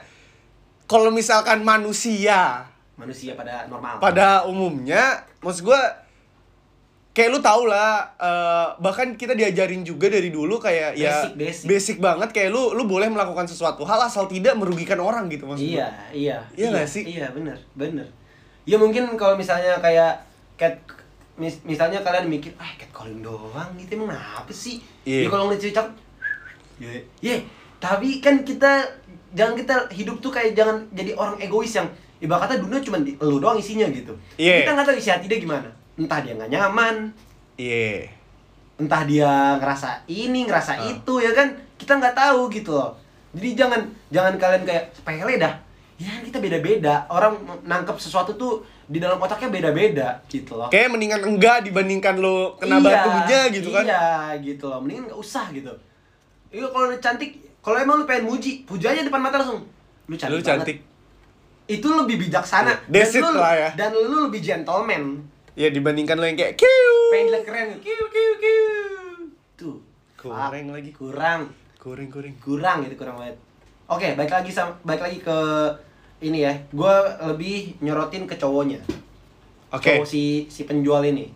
kalau 0.85 1.09
misalkan 1.09 1.63
manusia 1.63 2.69
Manusia 2.93 3.33
pada 3.33 3.65
normal. 3.65 3.97
pada 3.97 4.27
umumnya 4.45 5.25
maksud 5.39 5.65
gue 5.65 5.81
kayak 7.15 7.31
lu 7.31 7.39
tau 7.39 7.63
lah 7.63 8.03
eh, 8.13 8.67
bahkan 8.77 9.15
kita 9.15 9.31
diajarin 9.33 9.81
juga 9.81 10.11
dari 10.11 10.27
dulu 10.29 10.59
kayak 10.59 10.99
ya 10.99 11.31
Basic, 11.31 11.63
basic. 11.63 11.97
banget 11.97 12.29
kayak 12.29 12.51
lu 12.51 12.75
lu 12.75 12.83
boleh 12.83 13.07
melakukan 13.07 13.47
sesuatu 13.47 13.81
hal 13.81 14.03
asal 14.03 14.27
tidak 14.27 14.53
merugikan 14.53 14.99
orang 14.99 15.31
gitu 15.31 15.47
maksud 15.47 15.63
Iya, 15.63 15.87
iya. 16.11 16.37
Iya 16.53 16.67
nggak 16.69 16.85
sih? 16.85 17.07
Iya, 17.07 17.31
bener, 17.31 17.55
bener. 17.73 18.03
Ya 18.67 18.75
mungkin 18.75 19.07
kalau 19.15 19.33
misalnya 19.33 19.79
kayak 19.79 20.27
cat 20.59 20.75
mis- 21.35 21.63
misalnya 21.63 22.03
kalian 22.03 22.27
mikir, 22.27 22.51
ah 22.57 22.67
cat 22.75 22.91
calling 22.91 23.23
doang 23.23 23.71
gitu 23.79 23.95
emang 23.95 24.11
apa 24.11 24.51
sih? 24.51 24.83
Iya. 25.07 25.23
Ya 25.23 25.27
kalau 25.29 25.47
ngeliat 25.47 25.61
cewek 25.61 25.71
cakep, 25.73 25.93
ya, 26.77 26.91
ya. 27.21 27.35
Tapi 27.77 28.19
kan 28.19 28.43
kita 28.43 28.83
jangan 29.31 29.55
kita 29.55 29.75
hidup 29.93 30.19
tuh 30.19 30.31
kayak 30.31 30.51
jangan 30.51 30.83
jadi 30.91 31.15
orang 31.15 31.39
egois 31.39 31.71
yang 31.71 31.87
ibaratnya 32.17 32.57
dunia 32.57 32.79
cuma 32.81 32.97
di, 32.99 33.15
lu 33.15 33.37
doang 33.37 33.55
isinya 33.55 33.87
gitu. 33.87 34.11
Iya. 34.35 34.67
Kita 34.67 34.71
nggak 34.73 34.85
tahu 34.85 34.97
isi 34.97 35.11
hati 35.11 35.27
dia 35.27 35.37
gimana. 35.37 35.69
Entah 35.95 36.19
dia 36.19 36.33
nggak 36.33 36.51
nyaman, 36.51 36.95
iya. 37.55 38.03
Entah 38.75 39.07
dia 39.07 39.55
ngerasa 39.55 40.03
ini 40.05 40.43
ngerasa 40.43 40.75
Ah. 40.75 40.83
itu 40.85 41.13
ya 41.17 41.31
kan? 41.31 41.47
Kita 41.75 41.95
nggak 41.95 42.11
tahu 42.13 42.51
gitu 42.51 42.75
loh. 42.75 42.91
Jadi 43.31 43.55
jangan 43.55 43.79
jangan 44.09 44.35
kalian 44.35 44.63
kayak 44.63 44.91
sepele 44.91 45.35
dah. 45.35 45.55
Ya 45.95 46.11
kita 46.19 46.43
beda 46.43 46.59
beda 46.59 47.07
orang 47.07 47.39
nangkep 47.63 47.95
sesuatu 47.95 48.35
tuh 48.35 48.59
di 48.85 48.99
dalam 48.99 49.15
otaknya 49.15 49.47
beda 49.47 49.69
beda 49.71 50.07
gitu 50.27 50.59
loh. 50.59 50.67
Kayak 50.67 50.91
mendingan 50.91 51.23
enggak 51.23 51.63
dibandingkan 51.63 52.19
Iya, 52.19 52.59
kena 52.59 52.77
batunya 52.83 53.39
gitu 53.49 53.69
kan. 53.71 53.83
iya 53.87 54.05
gitu 54.43 54.67
loh. 54.67 54.79
Mendingan 54.83 55.07
nggak 55.07 55.19
usah 55.19 55.47
gitu. 55.51 55.71
Iya 56.51 56.67
kalau 56.67 56.91
lu 56.91 56.99
cantik 56.99 57.31
kalau 57.63 57.79
emang 57.79 58.03
lu 58.03 58.05
pengen 58.05 58.27
muji 58.27 58.67
puji 58.67 58.83
aja 58.83 58.99
depan 58.99 59.23
mata 59.23 59.39
langsung. 59.39 59.63
Lu 60.05 60.15
cantik, 60.15 60.35
lu 60.35 60.43
cantik. 60.43 60.77
Banget. 60.83 60.93
itu 61.65 61.87
lebih 61.89 62.15
bijaksana. 62.21 62.75
Dan 62.85 63.07
lu 63.09 63.29
lah 63.33 63.53
ya. 63.57 63.69
dan 63.73 63.89
lu 63.89 64.27
lebih 64.27 64.37
gentleman 64.37 65.17
ya 65.55 65.71
dibandingkan 65.71 66.19
lu 66.19 66.27
yang 66.27 66.37
kayak 66.37 66.59
kiu! 66.59 66.95
Pengen 67.15 67.41
keren. 67.47 67.67
Kiu 67.79 68.03
kiu 68.11 68.31
kiu! 68.43 68.67
Tuh. 69.55 69.79
Kurang 70.19 70.75
lagi. 70.75 70.91
kurang. 70.91 71.49
Goreng 71.79 72.11
goreng. 72.11 72.35
Kurang 72.43 72.77
gitu 72.83 72.95
kurang 72.99 73.15
banget. 73.17 73.39
Oke 73.85 74.17
baik 74.17 74.33
lagi 74.33 74.49
sama 74.49 74.73
baik 74.83 75.01
lagi 75.01 75.17
ke 75.23 75.37
ini 76.25 76.43
ya. 76.43 76.53
Gue 76.73 76.93
lebih 77.23 77.79
nyorotin 77.79 78.27
ke 78.27 78.35
cowoknya. 78.35 78.83
Oke. 79.71 80.01
Cowok 80.01 80.07
si 80.07 80.49
si 80.51 80.67
penjual 80.67 81.05
ini. 81.07 81.31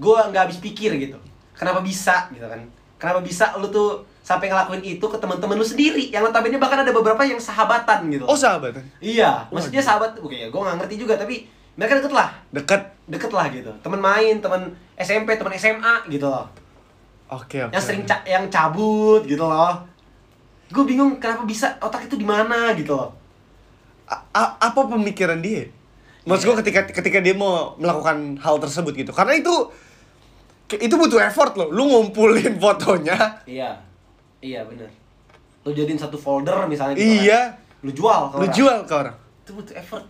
Gue 0.00 0.18
nggak 0.18 0.50
habis 0.50 0.58
pikir 0.58 0.98
gitu. 0.98 1.20
Kenapa 1.54 1.84
bisa 1.84 2.32
gitu 2.34 2.48
kan. 2.48 2.58
Kenapa 2.98 3.20
bisa 3.22 3.54
lu 3.60 3.68
tuh 3.70 4.02
sampai 4.22 4.48
ngelakuin 4.48 4.82
itu 4.82 5.02
ke 5.02 5.18
teman-teman 5.20 5.58
lu 5.58 5.66
sendiri? 5.66 6.08
Yang 6.08 6.32
notabene 6.32 6.56
bahkan 6.56 6.80
ada 6.82 6.90
beberapa 6.94 7.22
yang 7.22 7.38
sahabatan 7.38 8.08
gitu. 8.08 8.24
Oh 8.24 8.38
sahabatan? 8.38 8.82
Iya. 8.98 9.46
Maksudnya 9.52 9.84
sahabat 9.84 10.18
oke 10.18 10.34
ya 10.34 10.48
gue 10.48 10.60
nggak 10.60 10.76
ngerti 10.82 10.96
juga 10.96 11.14
tapi 11.20 11.44
mereka 11.76 12.00
deket 12.00 12.12
lah. 12.16 12.32
Deket 12.48 12.82
deket 13.12 13.28
lah 13.28 13.46
gitu. 13.46 13.68
Teman 13.78 14.00
main 14.00 14.40
teman 14.40 14.62
SMP 14.96 15.36
teman 15.36 15.52
SMA 15.52 16.08
gitu 16.08 16.24
loh. 16.24 16.48
Oke 17.28 17.60
oke. 17.60 17.70
Yang 17.70 17.84
sering 17.84 18.02
ca- 18.02 18.24
yang 18.24 18.48
cabut 18.48 19.22
gitu 19.22 19.44
loh. 19.44 19.76
Gue 20.68 20.84
bingung 20.84 21.16
kenapa 21.16 21.44
bisa 21.44 21.76
otak 21.78 22.08
itu 22.08 22.16
di 22.16 22.24
mana 22.24 22.72
gitu 22.72 22.92
loh. 22.92 23.12
A- 24.08 24.56
apa 24.58 24.80
pemikiran 24.86 25.38
dia? 25.38 25.68
Maksud 26.22 26.48
Iya. 26.48 26.58
ketika 26.58 26.80
ketika 26.88 27.18
dia 27.18 27.32
mau 27.32 27.76
melakukan 27.76 28.38
hal 28.38 28.56
tersebut 28.56 28.94
gitu. 28.94 29.10
Karena 29.10 29.34
itu 29.34 29.52
itu 30.72 30.94
butuh 30.94 31.20
effort 31.20 31.52
loh. 31.54 31.68
Lu 31.68 31.84
ngumpulin 31.86 32.56
fotonya. 32.56 33.44
Iya. 33.44 33.76
Iya 34.40 34.64
bener. 34.64 34.88
Lu 35.62 35.70
jadiin 35.70 35.96
satu 35.96 36.16
folder 36.16 36.64
misalnya 36.66 36.94
gitu 36.94 37.04
kan. 37.04 37.20
iya 37.20 37.40
lu 37.82 37.90
jual 37.90 38.20
ke 38.28 38.34
lu 38.34 38.40
orang. 38.40 38.54
jual 38.54 38.78
ke 38.82 38.94
orang. 38.94 39.16
Itu 39.42 39.50
butuh 39.52 39.74
effort. 39.74 40.06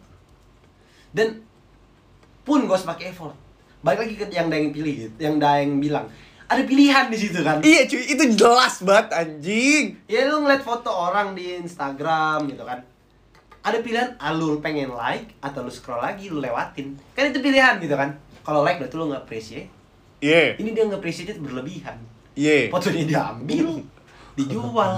Dan 1.10 1.40
pun 2.42 2.66
gue 2.66 2.74
harus 2.74 2.86
pakai 2.86 3.14
effort. 3.14 3.34
Balik 3.82 4.06
lagi 4.06 4.14
ke 4.14 4.24
yang 4.30 4.46
Daeng 4.46 4.70
pilih 4.70 4.94
gitu 5.08 5.14
yang 5.18 5.36
Daeng 5.42 5.82
bilang. 5.82 6.06
Ada 6.46 6.68
pilihan 6.68 7.08
di 7.08 7.16
situ 7.16 7.40
kan? 7.40 7.64
Iya 7.64 7.88
cuy 7.88 8.04
itu 8.12 8.24
jelas 8.36 8.84
banget 8.84 9.08
anjing. 9.16 9.84
Ya 10.04 10.28
lu 10.28 10.44
ngeliat 10.44 10.60
foto 10.60 10.92
orang 10.92 11.32
di 11.32 11.56
Instagram 11.56 12.44
gitu 12.52 12.62
kan. 12.68 12.84
Ada 13.62 13.80
pilihan 13.80 14.18
ah, 14.20 14.34
lu 14.34 14.58
pengen 14.60 14.92
like 14.92 15.32
atau 15.40 15.64
lu 15.64 15.72
scroll 15.72 16.02
lagi 16.02 16.28
lu 16.28 16.44
lewatin. 16.44 16.98
Kan 17.16 17.32
itu 17.32 17.40
pilihan 17.40 17.80
gitu 17.80 17.96
kan? 17.96 18.12
Kalau 18.44 18.66
like 18.66 18.82
berarti 18.82 18.94
lu 19.00 19.08
nggak 19.08 19.24
appreciate 19.24 19.68
iya. 20.22 20.54
Ini 20.60 20.70
dia 20.76 20.84
nggak 20.86 21.00
appreciate 21.00 21.40
berlebihan. 21.40 21.96
Iya. 22.36 22.68
Fotonya 22.68 23.04
diambil 23.08 23.80
dijual. 24.36 24.92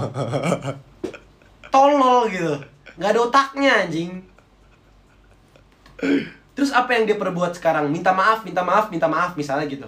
Tolol 1.73 2.19
gitu. 2.29 2.53
Nggak 2.99 3.09
ada 3.15 3.19
otaknya 3.23 3.71
anjing 3.87 4.11
terus 6.55 6.71
apa 6.71 6.95
yang 6.95 7.03
dia 7.05 7.19
perbuat 7.19 7.53
sekarang? 7.53 7.91
Minta 7.91 8.15
maaf 8.15 8.47
minta 8.47 8.63
maaf 8.63 8.87
minta 8.89 9.05
maaf 9.05 9.35
misalnya 9.35 9.67
gitu. 9.67 9.85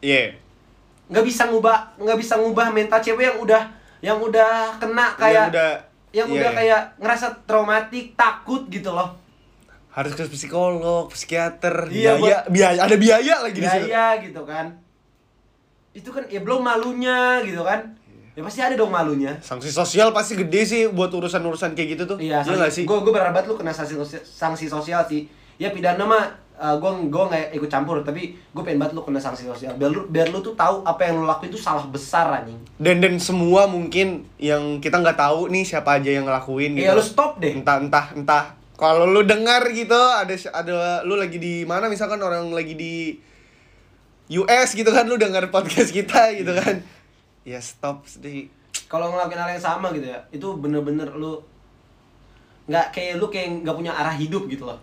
Iya. 0.00 0.34
Nggak 1.12 1.24
bisa 1.28 1.46
ngubah 1.52 2.00
nggak 2.00 2.18
bisa 2.18 2.34
ngubah 2.40 2.72
mental 2.72 2.98
cewek 2.98 3.28
yang 3.28 3.38
udah 3.38 3.62
yang 4.00 4.18
udah 4.18 4.74
kena 4.80 5.14
kayak 5.14 5.52
Yang 5.52 5.54
udah 5.54 5.70
yang 6.08 6.28
iya, 6.32 6.36
udah 6.40 6.50
iya. 6.50 6.56
kayak 6.56 6.80
ngerasa 7.04 7.26
traumatik 7.44 8.16
takut 8.16 8.64
gitu 8.72 8.90
loh. 8.96 9.12
Harus 9.92 10.16
ke 10.16 10.24
psikolog 10.30 11.12
psikiater 11.12 11.90
Iya, 11.92 12.16
biaya 12.16 12.38
biaya 12.48 12.80
ada 12.88 12.96
biaya 12.96 13.34
lagi 13.44 13.58
di 13.60 13.68
situ. 13.68 13.86
Biaya 13.92 14.06
gitu 14.24 14.42
kan. 14.48 14.66
Itu 15.92 16.08
kan 16.14 16.24
ya 16.32 16.40
belum 16.40 16.64
malunya 16.64 17.44
gitu 17.44 17.60
kan. 17.60 17.98
Ya 18.38 18.46
pasti 18.46 18.62
ada 18.62 18.78
dong 18.78 18.94
malunya. 18.94 19.34
Sanksi 19.42 19.68
sosial 19.68 20.14
pasti 20.14 20.38
gede 20.38 20.62
sih 20.62 20.82
buat 20.86 21.10
urusan-urusan 21.10 21.74
kayak 21.74 21.88
gitu 21.98 22.04
tuh. 22.14 22.18
Iya, 22.22 22.46
nggak 22.46 22.70
sih? 22.70 22.86
Gue 22.86 23.02
gue 23.02 23.10
berharap 23.10 23.42
lu 23.42 23.58
kena 23.58 23.74
sanksi 23.74 23.98
sosial, 23.98 24.22
sanksi 24.22 24.70
sosial 24.70 25.02
sih. 25.10 25.26
Ya 25.58 25.68
pidana 25.68 26.00
mah 26.00 26.24
gue 26.58 26.90
gue 27.06 27.24
nggak 27.24 27.54
ikut 27.54 27.66
campur, 27.66 28.00
tapi 28.00 28.34
gue 28.34 28.62
pengen 28.62 28.78
banget 28.78 28.92
lu 28.92 29.02
kena 29.02 29.18
sanksi 29.18 29.44
sosial. 29.44 29.74
Biar 29.74 29.90
lu 29.90 30.06
biar 30.06 30.26
lu 30.26 30.38
tuh 30.38 30.54
tahu 30.54 30.82
apa 30.82 31.02
yang 31.02 31.18
lu 31.18 31.24
lakuin 31.24 31.48
itu 31.48 31.58
salah 31.58 31.82
besar 31.84 32.30
anjing. 32.32 32.58
dan 32.76 32.98
dan 32.98 33.14
semua 33.16 33.66
mungkin 33.66 34.06
yang 34.36 34.78
kita 34.78 34.96
nggak 34.96 35.14
tahu 35.16 35.46
nih 35.48 35.62
siapa 35.62 35.98
aja 35.98 36.10
yang 36.10 36.24
ngelakuin 36.24 36.74
gitu 36.74 36.82
Iya 36.84 36.94
lu 36.94 37.02
stop 37.02 37.38
deh. 37.38 37.50
entah 37.52 37.78
entah 37.78 38.06
entah 38.12 38.44
kalau 38.74 39.02
lu 39.04 39.22
dengar 39.22 39.66
gitu 39.68 39.94
ada 39.94 40.30
ada 40.52 40.74
lu 41.02 41.14
lagi 41.14 41.36
di 41.36 41.62
mana 41.62 41.86
misalkan 41.86 42.18
orang 42.18 42.50
lagi 42.50 42.74
di 42.74 43.18
US 44.32 44.70
gitu 44.72 44.86
kan 44.88 45.02
lu 45.04 45.14
dengar 45.14 45.46
podcast 45.48 45.90
kita 45.90 46.30
gitu 46.32 46.50
Iya. 46.50 46.60
kan 46.60 46.76
ya 47.42 47.58
stop 47.58 48.02
deh 48.18 48.46
Kalau 48.86 49.10
ngelakuin 49.10 49.36
hal 49.36 49.50
yang 49.50 49.60
sama 49.60 49.90
gitu 49.90 50.06
ya, 50.06 50.16
itu 50.30 50.48
bener-bener 50.54 51.12
lu 51.12 51.36
nggak 52.66 52.88
kayak 52.90 53.14
lu 53.16 53.28
kayak 53.28 53.62
nggak 53.62 53.74
punya 53.74 53.92
arah 53.92 54.12
hidup 54.12 54.46
gitu 54.46 54.64
loh. 54.64 54.78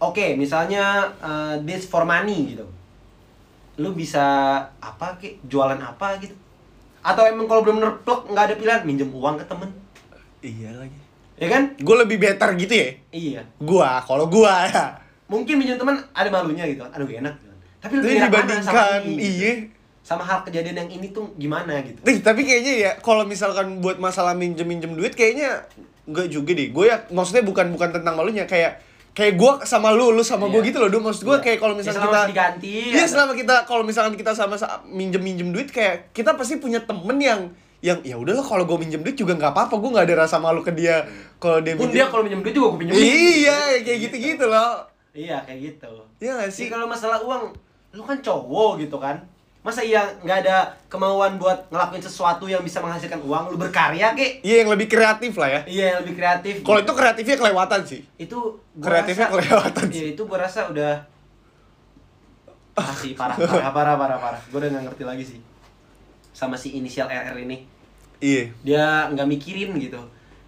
Oke, 0.00 0.32
misalnya 0.34 1.12
eh, 1.20 1.54
this 1.62 1.84
for 1.84 2.08
money 2.08 2.56
gitu. 2.56 2.64
Lu 3.76 3.92
bisa 3.92 4.24
apa 4.80 5.20
kek 5.20 5.44
jualan 5.44 5.76
apa 5.76 6.16
gitu. 6.18 6.32
Atau 7.00 7.24
emang 7.28 7.48
kalau 7.48 7.64
bener-bener 7.64 8.00
plek 8.04 8.28
nggak 8.28 8.44
ada 8.48 8.54
pilihan 8.56 8.82
minjem 8.84 9.08
uang 9.12 9.40
ke 9.40 9.44
temen, 9.48 9.70
iya 10.44 10.72
lagi 10.76 10.98
ya 11.40 11.48
kan? 11.48 11.62
gue 11.72 11.96
lebih 12.04 12.16
better 12.20 12.52
gitu 12.60 12.74
ya 12.76 12.88
Iya. 13.12 13.40
gua 13.60 14.00
kalau 14.04 14.28
gua 14.28 14.68
ya 14.68 14.92
mungkin 15.24 15.56
minjem 15.56 15.80
teman 15.80 15.96
ada 16.12 16.28
malunya 16.28 16.68
gitu 16.68 16.84
aduh 16.84 17.08
gak 17.08 17.24
enak 17.24 17.34
gitu. 17.40 17.54
tapi 17.80 17.92
sama 17.96 18.28
dibandingkan 18.28 19.00
gitu. 19.08 19.20
iya 19.24 19.52
sama 20.04 20.22
hal 20.26 20.44
kejadian 20.44 20.84
yang 20.84 20.90
ini 21.00 21.06
tuh 21.16 21.32
gimana 21.40 21.80
gitu 21.80 21.96
tapi 22.20 22.44
kayaknya 22.44 22.72
ya 22.76 22.90
kalau 23.00 23.24
misalkan 23.24 23.80
buat 23.80 23.96
masalah 23.96 24.36
minjem 24.36 24.68
minjem 24.68 24.92
duit 24.92 25.16
kayaknya 25.16 25.64
enggak 26.10 26.26
juga 26.26 26.50
deh. 26.58 26.74
Gue 26.74 26.90
ya 26.90 27.06
maksudnya 27.14 27.46
bukan 27.46 27.70
bukan 27.70 27.94
tentang 27.94 28.18
malunya 28.18 28.42
kayak 28.42 28.82
kayak 29.10 29.34
gue 29.36 29.52
sama 29.64 29.90
lu, 29.90 30.14
lu 30.14 30.22
sama 30.22 30.46
gue 30.46 30.60
Iya. 30.60 30.68
gitu 30.70 30.78
loh. 30.78 30.88
Duh, 30.88 31.02
maksud 31.02 31.22
gue 31.26 31.36
Iya. 31.36 31.42
kayak 31.42 31.58
kalau 31.58 31.74
Ya, 31.74 31.78
misalnya 31.82 32.00
kita 32.00 32.20
diganti, 32.30 32.74
Iya, 32.94 33.02
ya. 33.02 33.06
selama 33.10 33.32
kita 33.34 33.54
kalau 33.66 33.82
misalkan 33.82 34.14
kita 34.14 34.32
sama 34.32 34.54
minjem 34.86 35.20
minjem 35.20 35.48
duit 35.50 35.68
kayak 35.68 36.14
kita 36.14 36.38
pasti 36.38 36.56
punya 36.56 36.80
temen 36.82 37.18
yang 37.18 37.50
yang 37.80 37.96
ya 38.04 38.12
udahlah 38.14 38.44
kalau 38.44 38.68
gue 38.68 38.76
minjem 38.76 39.00
duit 39.00 39.16
juga 39.16 39.32
nggak 39.32 39.56
apa-apa 39.56 39.74
gue 39.80 39.90
nggak 39.90 40.04
ada 40.04 40.16
rasa 40.20 40.36
malu 40.36 40.60
ke 40.60 40.68
dia 40.70 41.00
kalau 41.40 41.64
dia 41.64 41.72
pun 41.74 41.88
minjem 41.88 41.96
dia 41.96 42.04
kalau 42.12 42.22
minjem 42.22 42.44
duit 42.44 42.52
juga 42.52 42.76
gue 42.76 42.80
pinjem 42.84 42.94
iya 43.00 43.56
kayak 43.80 43.98
gitu 44.04 44.16
gitu 44.20 44.44
loh 44.52 44.84
iya 45.16 45.40
kayak 45.40 45.60
gitu 45.64 45.88
iya 46.20 46.44
gak 46.44 46.52
sih 46.52 46.68
kalau 46.68 46.84
masalah 46.84 47.24
uang 47.24 47.56
lu 47.96 48.04
kan 48.04 48.20
cowok 48.20 48.84
gitu 48.84 49.00
kan 49.00 49.16
masa 49.60 49.84
iya 49.84 50.00
nggak 50.24 50.38
ada 50.46 50.72
kemauan 50.88 51.36
buat 51.36 51.68
ngelakuin 51.68 52.00
sesuatu 52.00 52.48
yang 52.48 52.64
bisa 52.64 52.80
menghasilkan 52.80 53.20
uang? 53.20 53.52
Lu 53.52 53.56
berkarya 53.60 54.16
kek 54.16 54.40
iya 54.40 54.64
yang 54.64 54.72
lebih 54.72 54.88
kreatif 54.88 55.36
lah 55.36 55.48
ya. 55.52 55.60
Iya 55.68 55.84
yang 55.92 55.98
lebih 56.04 56.14
kreatif. 56.16 56.54
Kalau 56.64 56.80
itu 56.80 56.92
kreatifnya 56.96 57.36
kelewatan 57.36 57.80
sih. 57.84 58.00
Itu 58.16 58.38
gua 58.76 58.84
kreatifnya 58.88 59.26
rasa- 59.28 59.34
kelewatan 59.36 59.86
iya 59.92 60.06
itu 60.16 60.22
gua 60.24 60.38
rasa 60.40 60.60
udah 60.72 60.92
masih 62.80 63.12
parah 63.12 63.36
parah 63.36 63.72
parah 63.72 63.94
parah 64.00 64.18
parah. 64.18 64.40
Gue 64.48 64.58
udah 64.64 64.70
nggak 64.72 64.84
ngerti 64.88 65.04
lagi 65.04 65.24
sih 65.36 65.40
sama 66.32 66.56
si 66.56 66.80
inisial 66.80 67.12
RR 67.12 67.36
ini. 67.44 67.60
Iya. 68.24 68.42
Dia 68.64 68.84
nggak 69.12 69.28
mikirin 69.28 69.76
gitu. 69.76 70.00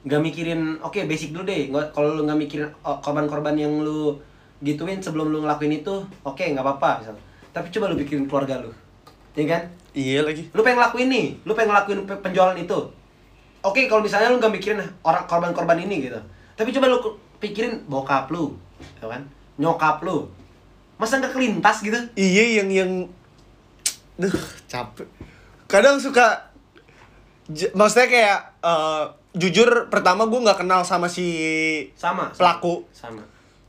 Nggak 0.09 0.21
mikirin 0.25 0.81
oke 0.81 1.05
basic 1.05 1.37
dulu 1.37 1.45
deh. 1.45 1.69
Kalau 1.93 2.17
lu 2.17 2.25
nggak 2.25 2.41
mikirin 2.41 2.69
korban-korban 2.81 3.61
yang 3.61 3.85
lu 3.85 4.17
gituin 4.63 5.03
sebelum 5.03 5.29
lu 5.29 5.43
ngelakuin 5.43 5.83
itu 5.83 5.95
oke 6.23 6.39
nggak 6.39 6.63
apa-apa 6.63 7.03
tapi 7.53 7.69
coba 7.75 7.91
lu 7.91 7.99
pikirin 7.99 8.31
keluarga 8.31 8.63
lu 8.63 8.71
ya 9.35 9.45
kan 9.49 9.63
Iya 9.93 10.21
lagi. 10.23 10.49
lu 10.49 10.61
pengen 10.61 10.79
ngelakuin 10.79 11.09
nih 11.09 11.27
lu 11.43 11.53
pengen 11.53 11.71
ngelakuin 11.71 11.99
pe- 12.03 12.21
penjualan 12.21 12.55
itu 12.55 12.79
oke 13.61 13.81
kalau 13.87 14.01
misalnya 14.01 14.29
lu 14.29 14.39
nggak 14.39 14.53
mikirin 14.53 14.77
orang 15.01 15.25
korban-korban 15.25 15.77
ini 15.79 16.07
gitu 16.07 16.17
tapi 16.53 16.71
coba 16.71 16.89
lu 16.89 16.99
pikirin 17.39 17.85
bokap 17.85 18.29
lu 18.29 18.57
ya 18.99 19.07
kan 19.07 19.23
nyokap 19.55 20.01
lu 20.01 20.25
masa 20.97 21.17
nggak 21.17 21.33
kelintas 21.33 21.81
gitu 21.81 21.99
Iya 22.15 22.61
yang 22.61 22.69
yang 22.71 22.91
Duh, 24.15 24.33
capek. 24.67 25.09
Kadang 25.67 25.97
suka 25.97 26.53
j- 27.47 27.73
maksudnya 27.73 28.07
kayak 28.07 28.39
eh, 28.61 29.05
jujur 29.35 29.89
pertama 29.89 30.25
gue 30.25 30.37
nggak 30.39 30.61
kenal 30.61 30.83
sama 30.83 31.09
si 31.09 31.27
sama, 31.93 32.29
sama. 32.29 32.37
Pelaku. 32.37 32.75
sama 32.93 33.23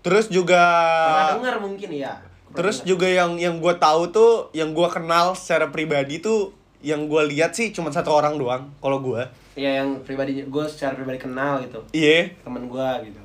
terus 0.03 0.27
juga 0.27 0.59
pernah 1.07 1.39
dengar 1.39 1.55
mungkin 1.59 1.89
ya 1.89 2.11
terus 2.53 2.85
juga 2.85 3.09
yang 3.09 3.37
yang 3.41 3.57
gue 3.57 3.73
tahu 3.81 4.13
tuh 4.13 4.31
yang 4.53 4.71
gue 4.71 4.87
kenal 4.89 5.33
secara 5.33 5.73
pribadi 5.73 6.21
tuh 6.21 6.53
yang 6.83 7.09
gue 7.09 7.21
lihat 7.33 7.55
sih 7.57 7.73
cuma 7.73 7.89
satu 7.89 8.13
orang 8.13 8.37
doang 8.37 8.69
kalau 8.77 8.99
gue 9.01 9.23
ya 9.53 9.81
yang 9.81 10.01
pribadi 10.01 10.41
gue 10.45 10.65
secara 10.65 10.97
pribadi 10.97 11.21
kenal 11.21 11.61
gitu. 11.61 11.79
Iya. 11.93 12.33
Temen 12.41 12.65
gue 12.65 12.89
gitu. 13.09 13.21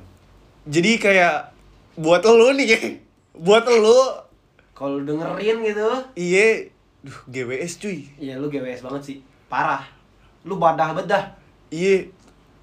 Jadi 0.69 0.91
kayak 1.01 1.49
buat 1.97 2.21
lo 2.21 2.53
nih 2.53 3.01
buat 3.33 3.65
lo 3.65 4.29
kalau 4.77 5.01
dengerin 5.03 5.57
gitu. 5.65 5.89
Iya. 6.15 6.69
Duh 6.99 7.19
GWS 7.31 7.79
cuy. 7.81 7.99
Ya 8.21 8.37
lu 8.37 8.51
GWS 8.51 8.85
banget 8.85 9.01
sih. 9.03 9.17
Parah. 9.49 9.83
Lu 10.45 10.61
badah 10.61 10.93
bedah 10.93 11.33
iya. 11.73 12.05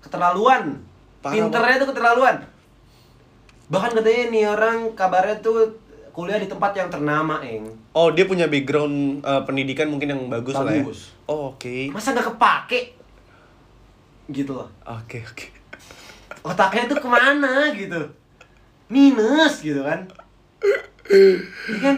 Keterlaluan. 0.00 0.78
Parah 1.20 1.35
pinternya 1.35 1.82
tuh 1.82 1.88
keterlaluan. 1.90 2.37
Bahkan 3.66 3.99
katanya 3.99 4.23
nih 4.30 4.44
orang 4.46 4.94
kabarnya 4.94 5.42
tuh 5.42 5.75
kuliah 6.16 6.40
di 6.40 6.49
tempat 6.49 6.73
yang 6.73 6.88
ternama 6.88 7.44
eng. 7.44 7.68
Oh 7.92 8.08
dia 8.08 8.25
punya 8.25 8.49
background 8.49 9.20
eh, 9.20 9.42
pendidikan 9.44 9.92
mungkin 9.92 10.16
yang 10.16 10.23
bagus, 10.32 10.56
lah 10.56 10.73
ya? 10.73 10.80
Bagus. 10.80 11.12
oh, 11.28 11.52
oke. 11.52 11.92
Masa 11.92 12.16
nggak 12.16 12.32
kepake? 12.32 12.80
Gitu 14.32 14.56
loh. 14.56 14.73
Oke 14.88 15.20
oke. 15.20 15.52
Otaknya 16.40 16.88
tuh 16.88 17.04
ke 17.04 17.08
mana 17.12 17.68
gitu? 17.76 18.00
Minus 18.88 19.61
gitu 19.61 19.85
kan? 19.85 20.08
Iya 21.12 21.78
kan? 21.85 21.96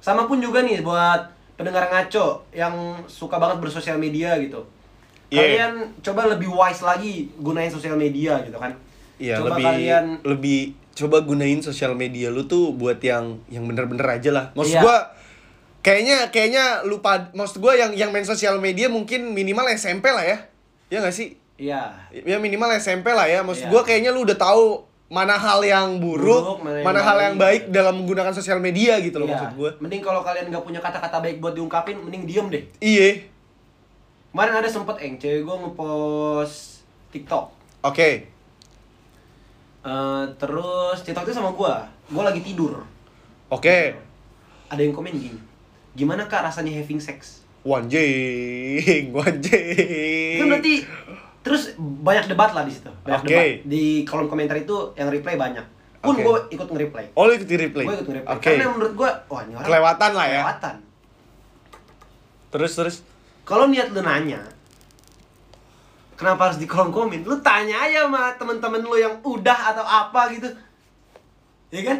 Sama 0.00 0.24
pun 0.24 0.40
juga 0.40 0.64
nih 0.64 0.80
buat 0.80 1.28
pendengar 1.60 1.92
ngaco 1.92 2.40
yang 2.56 2.72
suka 3.04 3.36
banget 3.36 3.60
bersosial 3.60 4.00
media 4.00 4.32
gitu. 4.40 4.64
Iya. 5.26 5.42
kalian 5.42 5.72
coba 6.06 6.30
lebih 6.30 6.46
wise 6.46 6.86
lagi 6.86 7.26
gunain 7.42 7.66
sosial 7.66 7.98
media 7.98 8.38
gitu 8.46 8.54
kan 8.62 8.70
Iya 9.16 9.40
coba 9.40 9.48
lebih 9.52 9.64
kalian 9.64 10.04
lebih 10.22 10.58
coba 10.92 11.16
gunain 11.20 11.60
sosial 11.60 11.92
media 11.92 12.28
lu 12.28 12.44
tuh 12.44 12.72
buat 12.72 12.96
yang 12.98 13.40
yang 13.46 13.64
bener-bener 13.64 14.04
aja 14.06 14.30
lah. 14.30 14.44
Maksud 14.52 14.72
Iya. 14.72 14.82
gua 14.82 14.96
kayaknya 15.80 16.28
kayaknya 16.28 16.64
lupa 16.82 17.30
maksud 17.32 17.58
gua 17.58 17.72
yang 17.72 17.92
yang 17.92 18.10
main 18.10 18.24
sosial 18.24 18.56
media 18.56 18.86
mungkin 18.86 19.30
minimal 19.30 19.68
SMP 19.70 20.08
lah 20.08 20.22
ya. 20.22 20.38
Ya 20.88 21.00
gak 21.00 21.12
sih? 21.12 21.36
iya 21.56 21.88
Ya 22.12 22.36
minimal 22.36 22.68
SMP 22.74 23.08
lah 23.08 23.24
ya. 23.24 23.40
Maksud 23.40 23.66
Iya. 23.66 23.72
gua 23.72 23.82
kayaknya 23.82 24.10
lu 24.10 24.22
udah 24.22 24.34
tahu 24.34 24.84
mana 25.06 25.32
hal 25.32 25.62
yang 25.62 25.96
buruk, 25.96 26.58
Buruk, 26.58 26.58
mana 26.60 26.82
mana, 26.82 26.98
yang 26.98 27.06
hal 27.06 27.18
yang 27.22 27.36
baik. 27.38 27.70
dalam 27.70 27.94
menggunakan 27.94 28.34
sosial 28.34 28.58
media 28.58 28.98
gitu 28.98 29.16
loh 29.16 29.24
Iya. 29.24 29.38
maksud 29.38 29.50
gua. 29.54 29.70
mending 29.78 30.02
kalau 30.02 30.20
kalian 30.20 30.50
nggak 30.50 30.60
punya 30.60 30.82
kata-kata 30.82 31.22
baik 31.22 31.38
buat 31.38 31.54
diungkapin 31.54 31.94
mending 31.96 32.26
diem 32.26 32.46
deh 32.50 32.64
Iya. 32.80 33.22
kemarin 34.28 34.54
ada 34.56 34.66
sempet 34.66 34.98
eng 35.00 35.16
cewek 35.16 35.42
gue 35.42 35.56
ngepost 35.56 36.82
TikTok 37.08 37.54
Oke. 37.80 38.34
Eh, 39.86 40.24
terus 40.36 40.98
TikTok 41.00 41.22
itu 41.22 41.30
sama 41.32 41.50
gue 41.50 41.72
gue 42.08 42.18
lagi 42.20 42.40
tidur 42.40 42.82
Oke. 43.46 43.94
ada 44.66 44.80
yang 44.80 44.90
komen 44.90 45.14
gini 45.14 45.38
gimana 45.92 46.26
kak 46.26 46.42
rasanya 46.42 46.74
having 46.74 46.98
sex 46.98 47.46
Wanjing, 47.62 49.10
wanjing. 49.10 50.34
itu 50.34 50.44
berarti 50.44 50.74
terus 51.40 51.70
banyak 51.78 52.26
debat 52.26 52.50
lah 52.50 52.62
di 52.62 52.72
situ 52.72 52.90
banyak 53.00 53.20
Oke. 53.20 53.30
debat 53.30 53.46
di 53.64 53.82
kolom 54.02 54.26
komentar 54.26 54.54
itu 54.56 54.74
yang 54.92 55.06
reply 55.06 55.34
banyak 55.36 55.62
pun 55.96 56.12
Oke. 56.12 56.22
gue 56.24 56.36
ikut 56.52 56.66
nge-reply 56.66 57.04
Oh, 57.14 57.24
lu 57.24 57.34
ikut 57.34 57.46
di 57.46 57.54
replay. 57.56 57.82
gue 57.82 57.94
ikut 57.94 58.06
nge-reply 58.06 58.30
Oke. 58.32 58.42
karena 58.52 58.66
menurut 58.68 58.92
gue 58.92 59.10
wah 59.24 59.40
ini 59.40 59.54
orang 59.54 59.66
Kelewatan 59.66 60.10
lah 60.12 60.26
ya. 60.26 60.42
kelewatan 60.42 60.76
Terus 62.48 62.72
terus. 62.72 62.96
kalau 63.42 63.66
niat 63.66 63.90
lu 63.90 64.00
nanya 64.00 64.42
kenapa 66.16 66.48
harus 66.48 66.56
di 66.56 66.64
kolom 66.64 66.88
komen 66.88 67.22
lu 67.22 67.36
tanya 67.38 67.76
aja 67.82 68.04
sama 68.04 68.34
temen-temen 68.34 68.80
lu 68.80 68.96
yang 68.96 69.14
udah 69.20 69.70
atau 69.70 69.84
apa 69.84 70.32
gitu. 70.32 70.48
Ya 71.68 71.82
kan? 71.82 71.98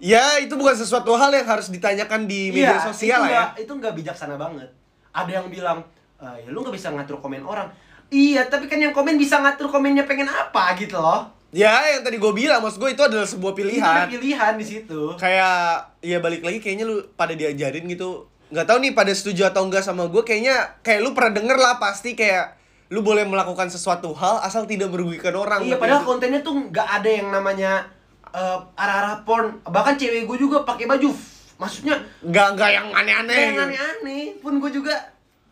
Ya, 0.00 0.24
itu 0.38 0.54
bukan 0.54 0.72
sesuatu 0.72 1.12
hal 1.12 1.28
yang 1.28 1.44
harus 1.44 1.68
ditanyakan 1.68 2.24
di 2.24 2.48
media 2.48 2.72
Iya, 2.72 2.86
sosial 2.86 3.20
itu 3.20 3.22
lah 3.22 3.28
ya. 3.28 3.36
nggak- 3.42 3.56
itu 3.60 3.72
nggak 3.74 3.94
bijaksana 3.94 4.34
banget. 4.34 4.68
Ada 5.10 5.30
yang 5.34 5.46
bilang 5.48 5.78
"Eh, 6.16 6.36
ya 6.40 6.48
lu 6.48 6.62
nggak 6.62 6.72
bisa 6.72 6.88
ngatur 6.88 7.18
komen 7.18 7.42
orang. 7.42 7.68
Iya 8.08 8.42
tapi 8.44 8.64
kan 8.64 8.76
yang 8.76 8.90
komen 8.90 9.14
bisa 9.14 9.38
ngatur 9.38 9.68
komennya 9.68 10.02
pengen 10.02 10.26
apa 10.26 10.72
gitu 10.74 10.96
loh. 10.96 11.28
Ya, 11.50 11.74
yang 11.88 12.00
tadi 12.00 12.14
gue 12.16 12.30
bilang, 12.30 12.58
maksud 12.60 12.78
gue 12.78 12.90
itu 12.90 13.02
adalah 13.02 13.24
sebuah 13.24 13.50
Itu 13.50 13.58
ada 13.58 13.66
pilihan. 13.66 14.06
pilihan 14.08 14.52
di 14.54 14.62
situ. 14.64 15.00
Kayak, 15.16 15.82
ya 15.98 16.18
balik 16.18 16.40
lagi 16.40 16.58
kayaknya 16.58 16.86
lu 16.86 17.02
pada 17.10 17.34
diajarin 17.34 17.84
gitu. 17.84 18.30
Nggak 18.48 18.66
tahu 18.66 18.78
nih 18.80 18.92
pada 18.92 19.10
setuju 19.10 19.42
atau 19.46 19.62
enggak 19.64 19.82
sama 19.82 20.06
gue, 20.06 20.22
kayaknya 20.22 20.78
kayak 20.80 21.00
lu 21.00 21.10
pernah 21.10 21.34
denger 21.34 21.54
lah 21.54 21.74
pasti 21.76 22.14
kayak 22.14 22.54
lu 22.90 23.00
boleh 23.00 23.22
melakukan 23.22 23.66
sesuatu 23.66 24.10
hal 24.12 24.42
asal 24.42 24.66
tidak 24.66 24.90
merugikan 24.90 25.30
orang. 25.32 25.62
iya 25.62 25.78
padahal 25.78 26.02
itu- 26.02 26.08
kontennya 26.08 26.40
tuh 26.40 26.54
nggak 26.66 26.88
ada 26.92 27.06
yang 27.08 27.28
namanya 27.30 27.86
eh, 28.28 28.58
arah-arah 28.74 29.22
porn 29.22 29.62
bahkan 29.64 29.94
cewek 29.94 30.26
gue 30.26 30.38
juga 30.38 30.62
pakai 30.62 30.86
baju 30.86 31.10
maksudnya 31.56 31.94
nggak 32.20 32.48
nggak 32.52 32.70
yang 32.72 32.86
aneh-aneh. 32.90 33.34
Yang 33.36 33.50
gitu. 33.52 33.62
aneh-aneh 33.64 34.22
pun 34.38 34.52
gue 34.58 34.70
juga 34.72 34.94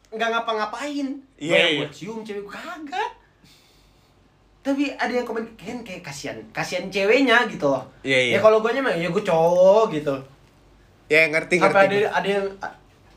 nggak 0.09 0.29
ngapa-ngapain 0.31 1.07
Iya, 1.37 1.57
iya. 1.69 1.79
buat 1.79 1.93
cium 1.93 2.23
cewek 2.23 2.43
gue 2.43 2.53
kagak 2.53 3.11
tapi 4.59 4.91
ada 4.93 5.13
yang 5.13 5.25
komen 5.25 5.47
kan 5.55 5.81
kayak 5.81 6.03
kasihan 6.03 6.37
kasihan 6.51 6.87
ceweknya 6.89 7.47
gitu 7.47 7.67
loh 7.67 7.87
Iya, 8.03 8.19
iya. 8.25 8.33
ya 8.35 8.39
kalau 8.41 8.59
gue 8.59 8.75
mah 8.75 8.93
ya 8.93 9.09
gue 9.09 9.23
cowok 9.23 9.95
gitu 9.95 10.17
Ya, 11.09 11.25
ngerti 11.25 11.57
apa 11.57 11.73
ngerti. 11.73 12.05
ada 12.05 12.21
ada 12.21 12.29
yang 12.29 12.47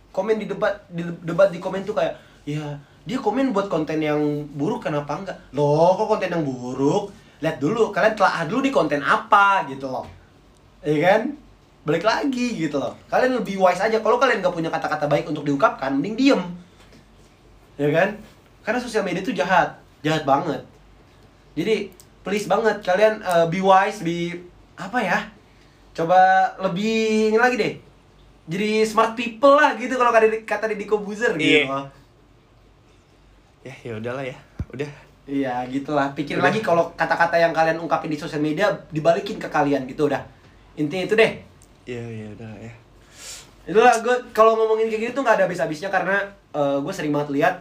komen 0.10 0.40
di 0.40 0.48
debat 0.48 0.80
di 0.88 1.04
debat 1.22 1.52
di 1.52 1.60
komen 1.60 1.84
tuh 1.84 1.92
kayak 1.92 2.16
ya 2.46 2.64
dia 3.02 3.18
komen 3.18 3.50
buat 3.50 3.66
konten 3.66 3.98
yang 3.98 4.22
buruk 4.54 4.86
kenapa 4.86 5.18
enggak? 5.18 5.38
Loh 5.58 5.98
kok 5.98 6.06
konten 6.06 6.30
yang 6.30 6.46
buruk? 6.46 7.10
Lihat 7.42 7.58
dulu 7.58 7.90
kalian 7.90 8.14
telah 8.14 8.46
dulu 8.46 8.62
di 8.62 8.70
konten 8.70 9.02
apa 9.02 9.66
gitu 9.66 9.90
loh. 9.90 10.06
Iya 10.86 10.98
kan? 11.02 11.22
Balik 11.82 12.06
lagi 12.06 12.48
gitu 12.62 12.78
loh. 12.78 12.94
Kalian 13.10 13.42
lebih 13.42 13.58
wise 13.58 13.82
aja. 13.82 13.98
Kalau 13.98 14.22
kalian 14.22 14.46
nggak 14.46 14.54
punya 14.54 14.70
kata-kata 14.70 15.10
baik 15.10 15.26
untuk 15.26 15.42
diungkapkan 15.42 15.98
mending 15.98 16.14
diem. 16.14 16.42
Ya 17.82 17.90
kan? 17.90 18.22
Karena 18.62 18.78
sosial 18.78 19.02
media 19.02 19.26
itu 19.26 19.34
jahat. 19.34 19.82
Jahat 20.06 20.22
banget. 20.22 20.62
Jadi 21.58 21.90
please 22.22 22.46
banget 22.46 22.86
kalian 22.86 23.26
uh, 23.26 23.50
be 23.50 23.58
wise 23.66 24.06
be 24.06 24.46
apa 24.78 25.02
ya? 25.02 25.20
Coba 25.98 26.54
lebih 26.62 27.34
ini 27.34 27.40
lagi 27.42 27.58
deh. 27.58 27.74
Jadi 28.46 28.86
smart 28.86 29.18
people 29.18 29.58
lah 29.58 29.74
gitu 29.74 29.98
kalau 29.98 30.14
kata 30.14 30.46
kata 30.46 30.66
Deddy 30.70 30.86
Kobuzer 30.86 31.34
gitu 31.34 31.66
Iya. 31.66 31.90
Ya, 33.62 33.74
ya 33.80 33.94
udahlah 33.96 34.24
ya. 34.24 34.38
Udah. 34.70 34.90
iya 35.24 35.62
gitulah 35.66 36.12
pikir 36.12 36.36
Udah. 36.36 36.50
lagi 36.50 36.60
kalau 36.60 36.90
kata-kata 36.94 37.38
yang 37.38 37.52
kalian 37.52 37.78
ungkapin 37.78 38.10
di 38.10 38.18
sosial 38.18 38.42
media 38.42 38.68
dibalikin 38.90 39.38
ke 39.38 39.46
kalian 39.48 39.86
gitu 39.86 40.10
udah 40.10 40.18
intinya 40.74 41.06
itu 41.06 41.14
deh 41.14 41.32
Ya, 41.84 42.02
ya 42.02 42.26
udah 42.32 42.52
ya. 42.58 42.74
itulah 43.64 43.94
gue 43.98 44.16
kalau 44.32 44.56
ngomongin 44.56 44.88
kayak 44.88 45.02
gitu 45.04 45.14
tuh 45.16 45.24
nggak 45.24 45.38
ada 45.38 45.46
habis-habisnya 45.46 45.88
karena 45.88 46.26
gue 46.52 46.90
sering 46.90 47.12
banget 47.12 47.30
lihat 47.32 47.56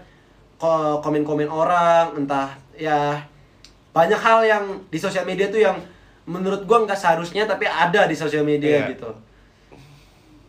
ko- 0.56 0.98
komen-komen 0.98 1.46
orang 1.46 2.16
entah 2.16 2.48
ya 2.72 3.20
banyak 3.90 4.18
hal 4.18 4.40
yang 4.40 4.64
di 4.86 4.96
sosial 4.96 5.22
media 5.22 5.46
tuh 5.46 5.60
yang 5.60 5.76
menurut 6.24 6.64
gue 6.64 6.78
nggak 6.80 6.96
seharusnya 6.96 7.44
tapi 7.44 7.64
ada 7.64 8.08
di 8.08 8.16
sosial 8.16 8.42
media 8.42 8.88
Iya. 8.88 8.96
gitu 8.96 9.10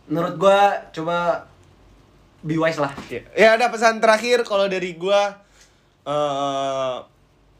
menurut 0.06 0.34
gue 0.34 0.58
coba 0.92 1.44
be 2.42 2.54
wise 2.54 2.76
lah 2.76 2.90
Ya, 3.06 3.22
ya 3.32 3.48
ada 3.54 3.66
pesan 3.68 3.98
terakhir 3.98 4.42
kalau 4.42 4.66
dari 4.66 4.94
gua 4.94 5.38
eh 6.02 6.94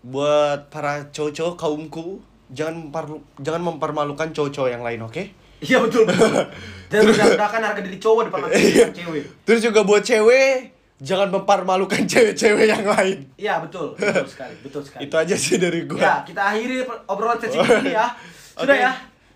buat 0.02 0.66
para 0.66 1.06
cowok-cowok 1.08 1.54
kaumku 1.56 2.18
jangan 2.48 2.74
memperlu- 2.82 3.22
jangan 3.38 3.62
mempermalukan 3.64 4.28
cowok-cowok 4.28 4.68
yang 4.68 4.82
lain, 4.82 5.00
oke? 5.00 5.22
iya 5.60 5.78
betul 5.78 6.02
betul 6.02 6.26
dan 6.90 7.00
merendahkan 7.06 7.62
harga 7.62 7.80
diri 7.80 7.96
cowok 7.96 8.26
depan 8.26 8.50
Iya. 8.50 8.90
cewek 8.90 9.22
Terus 9.42 9.60
juga 9.62 9.80
buat 9.82 10.02
cewek 10.02 10.74
jangan 10.98 11.30
mempermalukan 11.30 12.02
cewek-cewek 12.10 12.66
yang 12.68 12.82
lain. 12.84 13.18
iya 13.36 13.58
betul 13.58 13.94
betul 13.94 14.26
sekali 14.26 14.54
betul 14.60 14.82
sekali 14.82 15.06
Itu 15.06 15.14
aja 15.14 15.34
sih 15.34 15.56
dari 15.56 15.80
ya 15.80 15.86
gua. 15.86 16.26
kita 16.26 16.42
akhiri 16.44 16.76
obrolan 17.06 17.38
sesi 17.38 17.56
ini 17.56 17.90
ya 17.92 18.10
sudah 18.58 18.74
Oke. 18.74 18.82
ya 18.82 18.92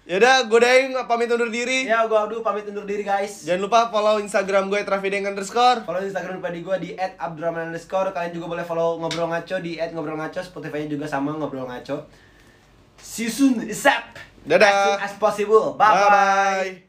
Ya 0.06 0.22
udah, 0.22 0.46
gue 0.46 0.60
Daeng 0.62 0.94
pamit 1.10 1.26
undur 1.26 1.50
diri. 1.50 1.82
ya 1.82 2.06
gue 2.06 2.14
Abdu 2.14 2.38
pamit 2.38 2.62
undur 2.70 2.86
diri 2.86 3.02
guys 3.02 3.42
Jangan 3.42 3.58
lupa 3.66 3.90
follow 3.90 4.22
Instagram 4.22 4.70
gue 4.70 4.86
Trafideng 4.86 5.26
underscore. 5.26 5.82
Follow 5.82 5.98
Instagram 5.98 6.38
pribadi 6.38 6.62
gue 6.62 6.76
di 6.78 6.90
@abdurrahman 6.94 7.74
underscore. 7.74 8.14
Kalian 8.14 8.30
juga 8.30 8.46
boleh 8.54 8.62
follow 8.62 9.02
ngobrol 9.02 9.26
ngaco 9.26 9.58
di 9.58 9.82
@ngobrol 9.90 10.14
ngaco. 10.14 10.38
Spotify-nya 10.46 10.94
juga 10.94 11.10
sama 11.10 11.34
ngobrol 11.34 11.66
ngaco. 11.66 12.06
See 13.02 13.26
you 13.26 13.34
soon, 13.34 13.58
Zap. 13.74 14.14
Dadah. 14.46 14.70
As 14.70 14.78
soon 14.86 15.00
as 15.10 15.14
possible. 15.18 15.74
Bye 15.74 15.90
bye. 15.90 16.06
Bye. 16.06 16.85